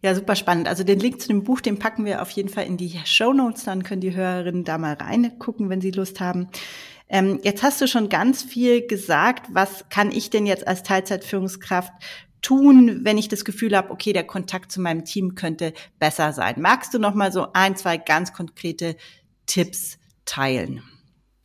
Ja, 0.00 0.14
super 0.14 0.36
spannend. 0.36 0.68
Also 0.68 0.84
den 0.84 1.00
Link 1.00 1.20
zu 1.20 1.28
dem 1.28 1.42
Buch, 1.42 1.60
den 1.60 1.78
packen 1.78 2.04
wir 2.04 2.22
auf 2.22 2.30
jeden 2.30 2.48
Fall 2.48 2.66
in 2.66 2.76
die 2.76 3.00
Show 3.04 3.32
Notes. 3.32 3.64
Dann 3.64 3.82
können 3.82 4.00
die 4.00 4.14
Hörerinnen 4.14 4.64
da 4.64 4.78
mal 4.78 4.94
reingucken, 4.94 5.70
wenn 5.70 5.80
sie 5.80 5.90
Lust 5.90 6.20
haben. 6.20 6.48
Ähm, 7.08 7.40
jetzt 7.42 7.62
hast 7.62 7.80
du 7.80 7.88
schon 7.88 8.08
ganz 8.08 8.42
viel 8.42 8.86
gesagt. 8.86 9.46
Was 9.52 9.88
kann 9.88 10.12
ich 10.12 10.30
denn 10.30 10.46
jetzt 10.46 10.66
als 10.68 10.84
Teilzeitführungskraft 10.84 11.92
tun, 12.42 13.00
wenn 13.02 13.18
ich 13.18 13.28
das 13.28 13.44
Gefühl 13.44 13.76
habe, 13.76 13.90
okay, 13.90 14.12
der 14.12 14.24
Kontakt 14.24 14.70
zu 14.70 14.80
meinem 14.80 15.04
Team 15.04 15.34
könnte 15.34 15.72
besser 15.98 16.32
sein? 16.32 16.56
Magst 16.58 16.94
du 16.94 17.00
noch 17.00 17.14
mal 17.14 17.32
so 17.32 17.48
ein, 17.52 17.74
zwei 17.76 17.96
ganz 17.96 18.32
konkrete 18.32 18.96
Tipps 19.46 19.98
teilen? 20.24 20.82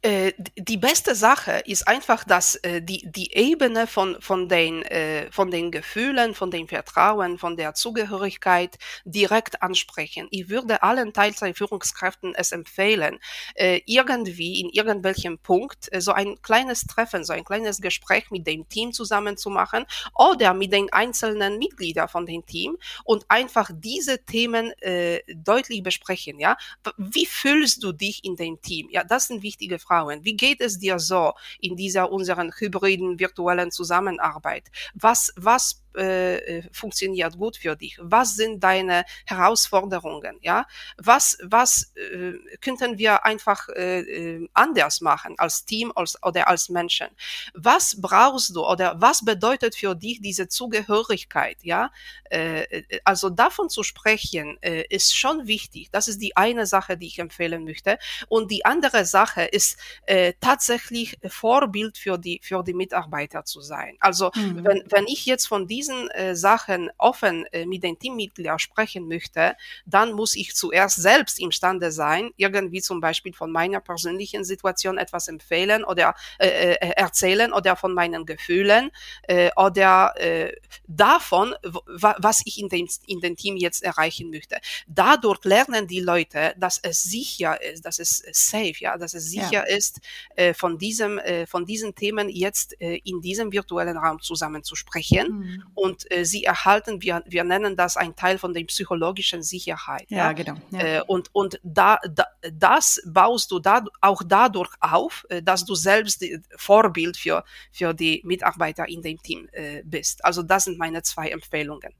Äh, 0.05 0.33
die 0.57 0.75
beste 0.75 1.15
Sache 1.15 1.61
ist 1.65 1.87
einfach, 1.87 2.25
dass 2.25 2.55
äh, 2.57 2.81
die, 2.81 3.09
die 3.09 3.33
Ebene 3.33 3.87
von, 3.87 4.21
von, 4.21 4.49
den, 4.49 4.81
äh, 4.83 5.31
von 5.31 5.49
den 5.49 5.71
Gefühlen, 5.71 6.35
von 6.35 6.51
dem 6.51 6.67
Vertrauen, 6.67 7.37
von 7.37 7.55
der 7.55 7.73
Zugehörigkeit 7.73 8.77
direkt 9.05 9.63
ansprechen. 9.63 10.27
Ich 10.29 10.49
würde 10.49 10.83
allen 10.83 11.13
Teilzeitführungskräften 11.13 12.35
es 12.35 12.51
empfehlen, 12.51 13.17
äh, 13.55 13.79
irgendwie 13.85 14.59
in 14.59 14.69
irgendwelchem 14.71 15.37
Punkt 15.39 15.87
äh, 15.93 16.01
so 16.01 16.11
ein 16.11 16.35
kleines 16.41 16.85
Treffen, 16.85 17.23
so 17.23 17.31
ein 17.31 17.45
kleines 17.45 17.79
Gespräch 17.79 18.29
mit 18.29 18.45
dem 18.45 18.67
Team 18.67 18.91
zusammen 18.91 19.37
zu 19.37 19.49
machen 19.49 19.85
oder 20.15 20.53
mit 20.53 20.73
den 20.73 20.91
einzelnen 20.91 21.57
Mitgliedern 21.59 22.09
von 22.09 22.25
dem 22.25 22.45
Team 22.45 22.77
und 23.05 23.23
einfach 23.29 23.71
diese 23.73 24.25
Themen 24.25 24.73
äh, 24.81 25.21
deutlich 25.33 25.81
besprechen. 25.81 26.41
Ja, 26.41 26.57
wie 26.97 27.25
fühlst 27.25 27.81
du 27.83 27.93
dich 27.93 28.25
in 28.25 28.35
dem 28.35 28.61
Team? 28.61 28.89
Ja, 28.91 29.05
das 29.05 29.27
sind 29.27 29.43
wichtige 29.43 29.79
Fragen. 29.79 29.92
Frauen. 29.93 30.23
Wie 30.25 30.35
geht 30.35 30.59
es 30.61 30.79
dir 30.79 30.97
so 30.97 31.33
in 31.59 31.75
dieser 31.75 32.11
unseren 32.11 32.51
hybriden 32.57 33.19
virtuellen 33.19 33.71
Zusammenarbeit? 33.71 34.71
Was, 34.95 35.31
was 35.35 35.82
äh, 35.95 36.37
äh, 36.37 36.63
funktioniert 36.71 37.37
gut 37.37 37.57
für 37.57 37.75
dich? 37.75 37.97
Was 38.01 38.35
sind 38.35 38.63
deine 38.63 39.05
Herausforderungen? 39.25 40.37
Ja, 40.41 40.65
was 40.97 41.37
was 41.43 41.91
äh, 41.95 42.33
könnten 42.61 42.97
wir 42.97 43.25
einfach 43.25 43.69
äh, 43.69 43.99
äh, 44.01 44.49
anders 44.53 45.01
machen 45.01 45.35
als 45.37 45.65
Team 45.65 45.91
als, 45.95 46.17
oder 46.23 46.47
als 46.47 46.69
Menschen? 46.69 47.07
Was 47.53 47.99
brauchst 47.99 48.55
du 48.55 48.65
oder 48.65 48.95
was 48.99 49.23
bedeutet 49.23 49.75
für 49.75 49.95
dich 49.95 50.21
diese 50.21 50.47
Zugehörigkeit? 50.47 51.57
Ja, 51.61 51.91
äh, 52.29 52.63
äh, 52.63 52.99
also 53.03 53.29
davon 53.29 53.69
zu 53.69 53.83
sprechen 53.83 54.57
äh, 54.61 54.85
ist 54.89 55.15
schon 55.15 55.47
wichtig. 55.47 55.89
Das 55.91 56.07
ist 56.07 56.19
die 56.19 56.35
eine 56.35 56.65
Sache, 56.65 56.97
die 56.97 57.07
ich 57.07 57.19
empfehlen 57.19 57.63
möchte. 57.63 57.99
Und 58.27 58.49
die 58.49 58.65
andere 58.65 59.05
Sache 59.05 59.43
ist 59.43 59.77
äh, 60.05 60.33
tatsächlich 60.41 61.19
Vorbild 61.27 61.97
für 61.97 62.17
die 62.17 62.39
für 62.41 62.63
die 62.63 62.73
Mitarbeiter 62.73 63.45
zu 63.45 63.61
sein. 63.61 63.97
Also 63.99 64.31
mhm. 64.35 64.63
wenn 64.63 64.83
wenn 64.89 65.05
ich 65.07 65.25
jetzt 65.25 65.47
von 65.47 65.67
diesem 65.67 65.82
diesen 65.83 66.09
äh, 66.11 66.35
Sachen 66.35 66.89
offen 66.97 67.45
äh, 67.51 67.65
mit 67.65 67.83
den 67.83 67.99
Teammitgliedern 67.99 68.59
sprechen 68.59 69.07
möchte, 69.07 69.55
dann 69.85 70.13
muss 70.13 70.35
ich 70.35 70.55
zuerst 70.55 71.01
selbst 71.01 71.39
imstande 71.39 71.91
sein, 71.91 72.31
irgendwie 72.37 72.81
zum 72.81 73.01
Beispiel 73.01 73.33
von 73.33 73.51
meiner 73.51 73.81
persönlichen 73.81 74.45
Situation 74.45 74.97
etwas 74.97 75.27
empfehlen 75.27 75.83
oder 75.83 76.15
äh, 76.39 76.75
äh 76.75 76.93
erzählen 76.95 77.51
oder 77.51 77.75
von 77.75 77.93
meinen 77.93 78.25
Gefühlen 78.25 78.91
äh, 79.23 79.49
oder 79.57 80.13
äh, 80.15 80.53
davon, 80.87 81.53
was 81.63 82.41
ich 82.45 82.59
in 82.59 82.69
dem, 82.69 82.87
in 83.07 83.19
dem 83.19 83.35
Team 83.35 83.57
jetzt 83.57 83.83
erreichen 83.83 84.29
möchte. 84.29 84.57
Dadurch 84.87 85.43
lernen 85.43 85.87
die 85.87 85.99
Leute, 85.99 86.53
dass 86.57 86.79
es 86.81 87.03
sicher 87.03 87.61
ist, 87.61 87.85
dass 87.85 87.99
es 87.99 88.23
safe, 88.31 88.75
ja, 88.79 88.97
dass 88.97 89.13
es 89.13 89.25
sicher 89.29 89.67
ja. 89.67 89.75
ist, 89.77 89.99
äh, 90.35 90.53
von 90.53 90.77
diesem, 90.77 91.17
äh, 91.19 91.45
von 91.45 91.65
diesen 91.65 91.93
Themen 91.93 92.29
jetzt 92.29 92.79
äh, 92.79 93.01
in 93.03 93.21
diesem 93.21 93.51
virtuellen 93.51 93.97
Raum 93.97 94.21
zusammen 94.21 94.63
zu 94.63 94.75
sprechen. 94.75 95.27
Mhm 95.39 95.72
und 95.75 96.09
äh, 96.11 96.25
sie 96.25 96.43
erhalten, 96.43 97.01
wir, 97.01 97.23
wir 97.25 97.43
nennen 97.43 97.75
das 97.75 97.97
ein 97.97 98.15
Teil 98.15 98.37
von 98.37 98.53
der 98.53 98.63
psychologischen 98.65 99.43
Sicherheit. 99.43 100.05
Ja, 100.09 100.17
ja? 100.17 100.33
genau. 100.33 100.55
Ja. 100.71 100.79
Äh, 100.79 101.01
und 101.07 101.29
und 101.33 101.59
da, 101.63 101.99
da, 102.09 102.25
das 102.51 103.01
baust 103.05 103.51
du 103.51 103.59
da, 103.59 103.83
auch 104.01 104.21
dadurch 104.25 104.73
auf, 104.79 105.25
äh, 105.29 105.41
dass 105.41 105.65
du 105.65 105.75
selbst 105.75 106.23
Vorbild 106.57 107.17
für, 107.17 107.43
für 107.71 107.93
die 107.93 108.21
Mitarbeiter 108.23 108.87
in 108.87 109.01
dem 109.01 109.21
Team 109.21 109.47
äh, 109.51 109.83
bist. 109.83 110.23
Also 110.23 110.43
das 110.43 110.65
sind 110.65 110.77
meine 110.77 111.01
zwei 111.03 111.29
Empfehlungen. 111.29 111.93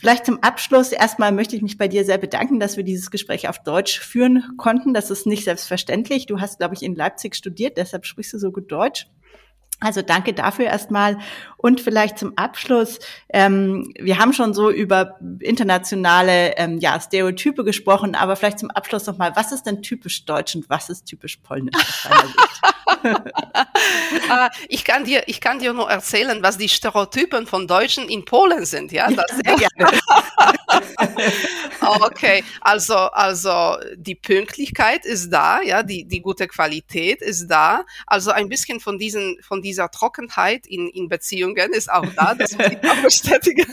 Vielleicht 0.00 0.24
zum 0.24 0.42
Abschluss 0.42 0.92
erstmal 0.92 1.30
möchte 1.30 1.56
ich 1.56 1.62
mich 1.62 1.76
bei 1.76 1.86
dir 1.86 2.06
sehr 2.06 2.16
bedanken, 2.16 2.58
dass 2.58 2.78
wir 2.78 2.84
dieses 2.84 3.10
Gespräch 3.10 3.48
auf 3.50 3.62
Deutsch 3.62 4.00
führen 4.00 4.56
konnten. 4.56 4.94
Das 4.94 5.10
ist 5.10 5.26
nicht 5.26 5.44
selbstverständlich. 5.44 6.24
Du 6.24 6.40
hast, 6.40 6.58
glaube 6.58 6.74
ich, 6.74 6.82
in 6.82 6.94
Leipzig 6.94 7.36
studiert, 7.36 7.76
deshalb 7.76 8.06
sprichst 8.06 8.32
du 8.32 8.38
so 8.38 8.50
gut 8.50 8.72
Deutsch. 8.72 9.08
Also 9.78 10.00
danke 10.02 10.32
dafür 10.34 10.66
erstmal. 10.66 11.18
Und 11.60 11.82
vielleicht 11.82 12.18
zum 12.18 12.32
Abschluss, 12.36 13.00
ähm, 13.28 13.92
wir 13.98 14.18
haben 14.18 14.32
schon 14.32 14.54
so 14.54 14.70
über 14.70 15.18
internationale 15.40 16.56
ähm, 16.56 16.78
ja, 16.78 16.98
Stereotype 16.98 17.64
gesprochen, 17.64 18.14
aber 18.14 18.34
vielleicht 18.34 18.60
zum 18.60 18.70
Abschluss 18.70 19.06
nochmal, 19.06 19.32
was 19.36 19.52
ist 19.52 19.64
denn 19.64 19.82
typisch 19.82 20.24
deutsch 20.24 20.54
und 20.54 20.70
was 20.70 20.88
ist 20.88 21.04
typisch 21.04 21.36
polnisch? 21.36 21.76
Ah, 24.28 24.50
ich, 24.68 24.84
kann 24.84 25.04
dir, 25.04 25.24
ich 25.26 25.40
kann 25.40 25.58
dir 25.58 25.72
nur 25.72 25.90
erzählen, 25.90 26.42
was 26.42 26.56
die 26.56 26.68
Stereotypen 26.68 27.46
von 27.46 27.66
Deutschen 27.66 28.08
in 28.08 28.24
Polen 28.24 28.64
sind. 28.64 28.92
Ja, 28.92 29.10
das, 29.10 29.26
sehr 29.44 29.56
gerne. 29.56 29.98
okay, 32.00 32.44
also, 32.60 32.94
also 32.94 33.76
die 33.96 34.14
Pünktlichkeit 34.14 35.04
ist 35.04 35.30
da, 35.30 35.62
ja, 35.62 35.82
die, 35.82 36.04
die 36.04 36.20
gute 36.20 36.46
Qualität 36.46 37.22
ist 37.22 37.48
da. 37.48 37.84
Also 38.06 38.30
ein 38.30 38.48
bisschen 38.48 38.78
von 38.78 38.98
diesen, 38.98 39.38
von 39.42 39.62
dieser 39.62 39.90
Trockenheit 39.90 40.66
in, 40.66 40.88
in 40.88 41.08
Beziehungen 41.54 41.72
ist 41.74 41.90
auch 41.90 42.06
da, 42.16 42.34
das 42.34 42.56
muss 42.56 42.66
ich 42.68 42.90
auch 42.90 43.02
bestätigen. 43.02 43.72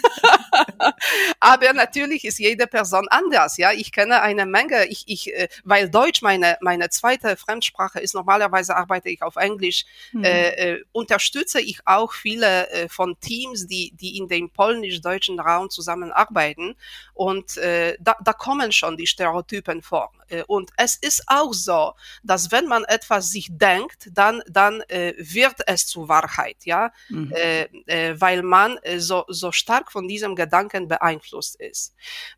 Aber 1.39 1.73
natürlich 1.73 2.25
ist 2.25 2.39
jede 2.39 2.67
Person 2.67 3.07
anders, 3.09 3.57
ja. 3.57 3.71
Ich 3.71 3.91
kenne 3.91 4.21
eine 4.21 4.45
Menge, 4.45 4.85
ich, 4.85 5.03
ich, 5.07 5.33
äh, 5.33 5.47
weil 5.63 5.89
Deutsch 5.89 6.21
meine, 6.21 6.57
meine 6.61 6.89
zweite 6.89 7.37
Fremdsprache 7.37 7.99
ist, 7.99 8.13
normalerweise 8.13 8.75
arbeite 8.75 8.97
arbeite 8.97 9.09
ich 9.09 9.21
auf 9.21 9.35
Englisch, 9.35 9.85
mhm. 10.11 10.23
äh, 10.23 10.77
unterstütze 10.91 11.59
ich 11.59 11.79
auch 11.85 12.13
viele 12.13 12.69
äh, 12.69 12.89
von 12.89 13.19
Teams, 13.19 13.67
die, 13.67 13.91
die 13.95 14.17
in 14.17 14.27
dem 14.27 14.49
polnisch-deutschen 14.49 15.39
Raum 15.39 15.69
zusammenarbeiten. 15.69 16.75
Und 17.13 17.57
äh, 17.57 17.97
da, 17.99 18.15
da 18.23 18.33
kommen 18.33 18.71
schon 18.71 18.97
die 18.97 19.07
Stereotypen 19.07 19.81
vor. 19.81 20.11
Äh, 20.29 20.43
und 20.47 20.71
es 20.77 20.95
ist 20.95 21.23
auch 21.27 21.53
so, 21.53 21.93
dass 22.23 22.51
wenn 22.51 22.67
man 22.67 22.83
etwas 22.85 23.31
sich 23.31 23.49
denkt, 23.51 24.09
dann, 24.11 24.41
dann 24.47 24.81
äh, 24.87 25.13
wird 25.17 25.55
es 25.65 25.87
zu 25.87 26.07
Wahrheit, 26.07 26.57
ja, 26.65 26.91
mhm. 27.09 27.31
äh, 27.33 27.63
äh, 27.85 28.19
weil 28.19 28.43
man 28.43 28.79
so, 28.97 29.25
so 29.27 29.51
stark 29.51 29.91
von 29.91 30.07
diesem 30.07 30.35
Gedanken 30.35 30.87
beeinflusst 30.87 31.55
ist. 31.59 31.93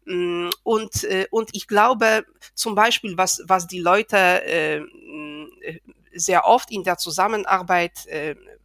Mm, 0.06 0.50
und, 0.64 1.08
und 1.32 1.50
ich 1.54 1.68
glaube, 1.68 2.26
zum 2.54 2.76
Beispiel, 2.76 3.18
was, 3.18 3.42
was 3.46 3.68
die 3.68 3.80
Leute 3.80 4.18
äh, 4.18 4.82
sehr 6.14 6.46
oft 6.46 6.72
in 6.72 6.84
der 6.84 6.98
Zusammenarbeit 6.98 8.06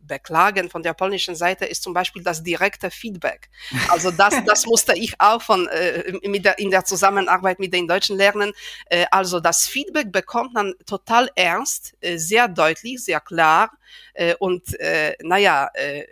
beklagen 0.06 0.70
von 0.70 0.82
der 0.82 0.94
polnischen 0.94 1.34
Seite 1.34 1.64
ist 1.64 1.82
zum 1.82 1.94
Beispiel 1.94 2.22
das 2.22 2.42
direkte 2.42 2.90
Feedback. 2.90 3.48
Also 3.88 4.10
das, 4.10 4.34
das 4.44 4.66
musste 4.66 4.96
ich 4.96 5.20
auch 5.20 5.42
von, 5.42 5.68
äh, 5.68 6.12
der, 6.40 6.58
in 6.58 6.70
der 6.70 6.84
Zusammenarbeit 6.84 7.58
mit 7.58 7.72
den 7.72 7.88
Deutschen 7.88 8.16
lernen. 8.16 8.52
Äh, 8.86 9.06
also 9.10 9.40
das 9.40 9.66
Feedback 9.66 10.12
bekommt 10.12 10.54
man 10.54 10.74
total 10.86 11.30
ernst, 11.34 11.94
äh, 12.00 12.16
sehr 12.18 12.48
deutlich, 12.48 13.04
sehr 13.04 13.20
klar. 13.20 13.70
Äh, 14.14 14.34
und 14.38 14.78
äh, 14.78 15.16
naja, 15.22 15.68
äh, 15.74 16.04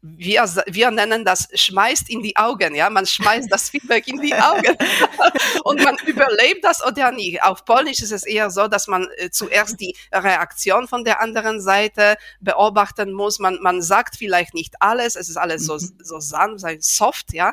wir, 0.00 0.44
wir 0.66 0.90
nennen 0.90 1.24
das 1.24 1.48
schmeißt 1.54 2.08
in 2.08 2.22
die 2.22 2.36
Augen, 2.36 2.74
ja, 2.74 2.88
man 2.88 3.06
schmeißt 3.06 3.52
das 3.52 3.68
Feedback 3.68 4.08
in 4.08 4.20
die 4.20 4.34
Augen 4.34 4.76
und 5.64 5.84
man 5.84 5.96
überlebt 6.06 6.64
das 6.64 6.84
oder 6.84 7.12
nicht. 7.12 7.42
Auf 7.42 7.64
Polnisch 7.64 8.02
ist 8.02 8.12
es 8.12 8.24
eher 8.24 8.50
so, 8.50 8.68
dass 8.68 8.86
man 8.86 9.06
zuerst 9.30 9.80
die 9.80 9.94
Reaktion 10.12 10.88
von 10.88 11.04
der 11.04 11.20
anderen 11.20 11.60
Seite 11.60 12.16
beobachten 12.40 13.12
muss. 13.12 13.31
Man, 13.38 13.58
man 13.60 13.82
sagt 13.82 14.16
vielleicht 14.16 14.54
nicht 14.54 14.74
alles, 14.80 15.16
es 15.16 15.28
ist 15.28 15.36
alles 15.36 15.66
so, 15.66 15.74
mhm. 15.74 15.98
so 16.02 16.20
sanft, 16.20 16.82
soft, 16.82 17.32
ja, 17.32 17.52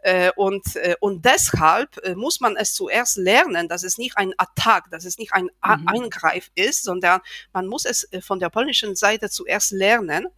äh, 0.00 0.30
und, 0.36 0.76
äh, 0.76 0.96
und 1.00 1.24
deshalb 1.24 1.96
äh, 2.04 2.14
muss 2.14 2.40
man 2.40 2.56
es 2.56 2.74
zuerst 2.74 3.16
lernen, 3.16 3.68
dass 3.68 3.82
es 3.82 3.98
nicht 3.98 4.16
ein 4.16 4.32
Attack, 4.36 4.90
dass 4.90 5.04
es 5.04 5.18
nicht 5.18 5.32
ein 5.32 5.44
mhm. 5.44 5.88
Eingreif 5.88 6.50
ist, 6.54 6.84
sondern 6.84 7.20
man 7.52 7.66
muss 7.66 7.84
es 7.84 8.08
von 8.20 8.38
der 8.38 8.50
polnischen 8.50 8.96
Seite 8.96 9.30
zuerst 9.30 9.72
lernen 9.72 10.28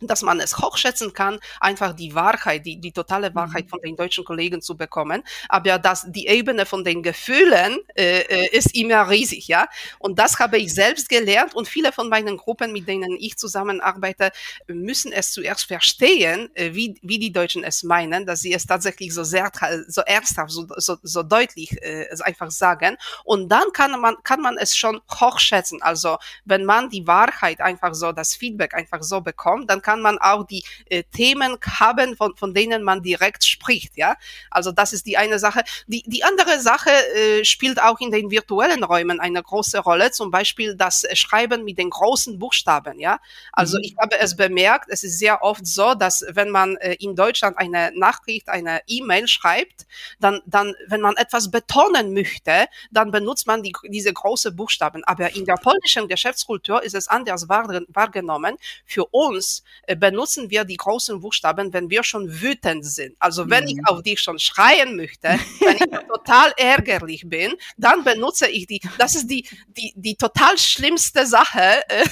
dass 0.00 0.22
man 0.22 0.40
es 0.40 0.58
hochschätzen 0.58 1.12
kann, 1.12 1.38
einfach 1.60 1.94
die 1.94 2.14
Wahrheit, 2.14 2.64
die, 2.66 2.80
die 2.80 2.92
totale 2.92 3.34
Wahrheit 3.34 3.66
mhm. 3.66 3.68
von 3.68 3.80
den 3.80 3.96
deutschen 3.96 4.24
Kollegen 4.24 4.62
zu 4.62 4.76
bekommen. 4.76 5.22
Aber 5.48 5.78
dass 5.78 6.06
die 6.08 6.26
Ebene 6.26 6.66
von 6.66 6.84
den 6.84 7.02
Gefühlen 7.02 7.78
äh, 7.94 8.20
äh, 8.20 8.56
ist 8.56 8.74
immer 8.74 9.08
riesig, 9.08 9.48
ja. 9.48 9.68
Und 9.98 10.18
das 10.18 10.38
habe 10.38 10.58
ich 10.58 10.72
selbst 10.74 11.08
gelernt 11.08 11.54
und 11.54 11.68
viele 11.68 11.92
von 11.92 12.08
meinen 12.08 12.36
Gruppen, 12.36 12.72
mit 12.72 12.88
denen 12.88 13.16
ich 13.18 13.36
zusammenarbeite, 13.36 14.32
müssen 14.66 15.12
es 15.12 15.32
zuerst 15.32 15.64
verstehen, 15.64 16.50
äh, 16.54 16.74
wie, 16.74 16.98
wie 17.02 17.18
die 17.18 17.32
Deutschen 17.32 17.64
es 17.64 17.82
meinen, 17.82 18.26
dass 18.26 18.40
sie 18.40 18.52
es 18.52 18.66
tatsächlich 18.66 19.12
so 19.14 19.24
sehr, 19.24 19.50
so 19.88 20.02
ernsthaft, 20.02 20.50
so, 20.50 20.66
so, 20.76 20.96
so 21.02 21.22
deutlich 21.22 21.76
äh, 21.82 22.06
einfach 22.20 22.50
sagen. 22.50 22.96
Und 23.24 23.48
dann 23.48 23.72
kann 23.72 23.98
man, 24.00 24.16
kann 24.22 24.40
man 24.40 24.56
es 24.56 24.76
schon 24.76 25.00
hochschätzen. 25.20 25.82
Also 25.82 26.18
wenn 26.44 26.64
man 26.64 26.90
die 26.90 27.06
Wahrheit 27.06 27.60
einfach 27.60 27.94
so, 27.94 28.12
das 28.12 28.34
Feedback 28.34 28.74
einfach 28.74 29.02
so 29.02 29.20
bekommt, 29.20 29.70
dann 29.70 29.82
kann 29.82 29.89
kann 29.90 30.02
man 30.02 30.18
auch 30.18 30.44
die 30.46 30.62
äh, 30.88 31.02
Themen 31.02 31.58
haben, 31.80 32.16
von, 32.16 32.36
von 32.36 32.54
denen 32.54 32.84
man 32.84 33.02
direkt 33.02 33.42
spricht. 33.44 33.96
Ja, 33.96 34.14
also 34.48 34.70
das 34.70 34.92
ist 34.92 35.04
die 35.04 35.16
eine 35.16 35.40
Sache. 35.40 35.62
Die, 35.88 36.04
die 36.06 36.22
andere 36.22 36.60
Sache 36.60 36.90
äh, 36.90 37.44
spielt 37.44 37.82
auch 37.82 37.98
in 37.98 38.12
den 38.12 38.30
virtuellen 38.30 38.84
Räumen 38.84 39.18
eine 39.18 39.42
große 39.42 39.80
Rolle. 39.80 40.12
Zum 40.12 40.30
Beispiel 40.30 40.76
das 40.76 41.06
Schreiben 41.14 41.64
mit 41.64 41.76
den 41.78 41.90
großen 41.90 42.38
Buchstaben. 42.38 43.00
Ja, 43.00 43.18
also 43.52 43.78
mhm. 43.78 43.84
ich 43.84 43.96
habe 44.00 44.16
es 44.20 44.36
bemerkt. 44.36 44.86
Es 44.90 45.02
ist 45.02 45.18
sehr 45.18 45.42
oft 45.42 45.66
so, 45.66 45.94
dass 45.94 46.24
wenn 46.28 46.50
man 46.50 46.76
äh, 46.76 46.94
in 47.00 47.16
Deutschland 47.16 47.58
eine 47.58 47.90
Nachricht, 47.96 48.48
eine 48.48 48.82
E-Mail 48.86 49.26
schreibt, 49.26 49.86
dann, 50.20 50.40
dann, 50.46 50.72
wenn 50.86 51.00
man 51.00 51.16
etwas 51.16 51.50
betonen 51.50 52.14
möchte, 52.14 52.66
dann 52.92 53.10
benutzt 53.10 53.48
man 53.48 53.64
die, 53.64 53.72
diese 53.88 54.12
große 54.12 54.52
Buchstaben. 54.52 55.02
Aber 55.02 55.34
in 55.34 55.44
der 55.46 55.56
polnischen 55.56 56.06
Geschäftskultur 56.06 56.80
ist 56.80 56.94
es 56.94 57.08
anders 57.08 57.48
wahrgenommen. 57.48 58.56
Für 58.86 59.06
uns 59.06 59.64
benutzen 59.96 60.50
wir 60.50 60.64
die 60.64 60.76
großen 60.76 61.20
Buchstaben, 61.20 61.72
wenn 61.72 61.90
wir 61.90 62.04
schon 62.04 62.40
wütend 62.40 62.84
sind. 62.84 63.16
Also 63.18 63.48
wenn 63.48 63.64
mhm. 63.64 63.70
ich 63.70 63.78
auf 63.86 64.02
dich 64.02 64.20
schon 64.20 64.38
schreien 64.38 64.96
möchte, 64.96 65.38
wenn 65.60 65.76
ich 65.76 65.80
total 66.08 66.52
ärgerlich 66.56 67.24
bin, 67.26 67.54
dann 67.76 68.04
benutze 68.04 68.48
ich 68.48 68.66
die. 68.66 68.80
Das 68.98 69.14
ist 69.14 69.28
die, 69.28 69.48
die, 69.68 69.92
die 69.96 70.16
total 70.16 70.56
schlimmste 70.58 71.26
Sache, 71.26 71.82
äh, 71.88 72.04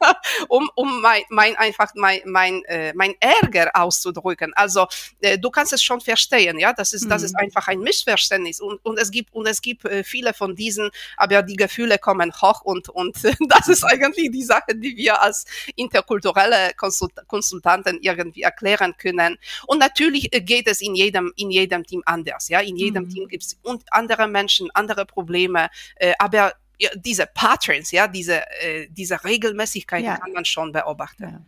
um, 0.48 0.70
um 0.74 1.00
mein, 1.00 1.22
mein 1.28 1.56
einfach 1.56 1.90
mein, 1.94 2.20
mein, 2.24 2.64
äh, 2.64 2.92
mein 2.94 3.14
Ärger 3.20 3.70
auszudrücken. 3.74 4.52
Also 4.54 4.86
äh, 5.20 5.38
du 5.38 5.50
kannst 5.50 5.72
es 5.72 5.82
schon 5.82 6.00
verstehen, 6.00 6.58
ja, 6.58 6.72
das 6.72 6.92
ist, 6.92 7.10
das 7.10 7.22
ist 7.22 7.32
mhm. 7.32 7.40
einfach 7.40 7.68
ein 7.68 7.80
Missverständnis 7.80 8.60
und, 8.60 8.84
und 8.84 8.98
es 8.98 9.10
gibt, 9.10 9.34
und 9.34 9.46
es 9.46 9.60
gibt 9.60 9.84
äh, 9.84 10.04
viele 10.04 10.34
von 10.34 10.54
diesen, 10.54 10.90
aber 11.16 11.42
die 11.42 11.56
Gefühle 11.56 11.98
kommen 11.98 12.32
hoch 12.40 12.62
und, 12.62 12.88
und 12.88 13.16
das 13.48 13.68
ist 13.68 13.84
eigentlich 13.84 14.30
die 14.30 14.44
Sache, 14.44 14.74
die 14.74 14.96
wir 14.96 15.20
als 15.20 15.44
interkulturelle 15.76 16.72
Konsum 16.76 16.99
Konsultanten 17.26 17.98
irgendwie 18.00 18.42
erklären 18.42 18.94
können. 18.96 19.38
Und 19.66 19.78
natürlich 19.78 20.34
äh, 20.34 20.40
geht 20.40 20.68
es 20.68 20.80
in 20.80 20.94
jedem, 20.94 21.32
in 21.36 21.50
jedem 21.50 21.84
Team 21.84 22.02
anders. 22.06 22.48
Ja, 22.48 22.60
in 22.60 22.76
jedem 22.76 23.04
mhm. 23.04 23.10
Team 23.10 23.28
gibt 23.28 23.44
es 23.44 23.58
andere 23.90 24.28
Menschen, 24.28 24.70
andere 24.74 25.06
Probleme, 25.06 25.68
äh, 25.96 26.12
aber 26.18 26.52
ja, 26.78 26.90
diese 26.96 27.26
Patterns, 27.26 27.90
ja, 27.90 28.08
diese, 28.08 28.42
äh, 28.62 28.88
diese 28.90 29.22
Regelmäßigkeit 29.22 30.04
ja. 30.04 30.16
kann 30.16 30.32
man 30.32 30.44
schon 30.44 30.72
beobachten. 30.72 31.22
Ja. 31.22 31.40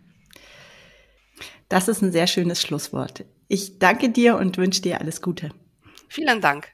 Das 1.68 1.88
ist 1.88 2.02
ein 2.02 2.12
sehr 2.12 2.26
schönes 2.26 2.60
Schlusswort. 2.60 3.24
Ich 3.48 3.78
danke 3.78 4.10
dir 4.10 4.36
und 4.36 4.58
wünsche 4.58 4.82
dir 4.82 5.00
alles 5.00 5.22
Gute. 5.22 5.50
Vielen 6.08 6.42
Dank. 6.42 6.68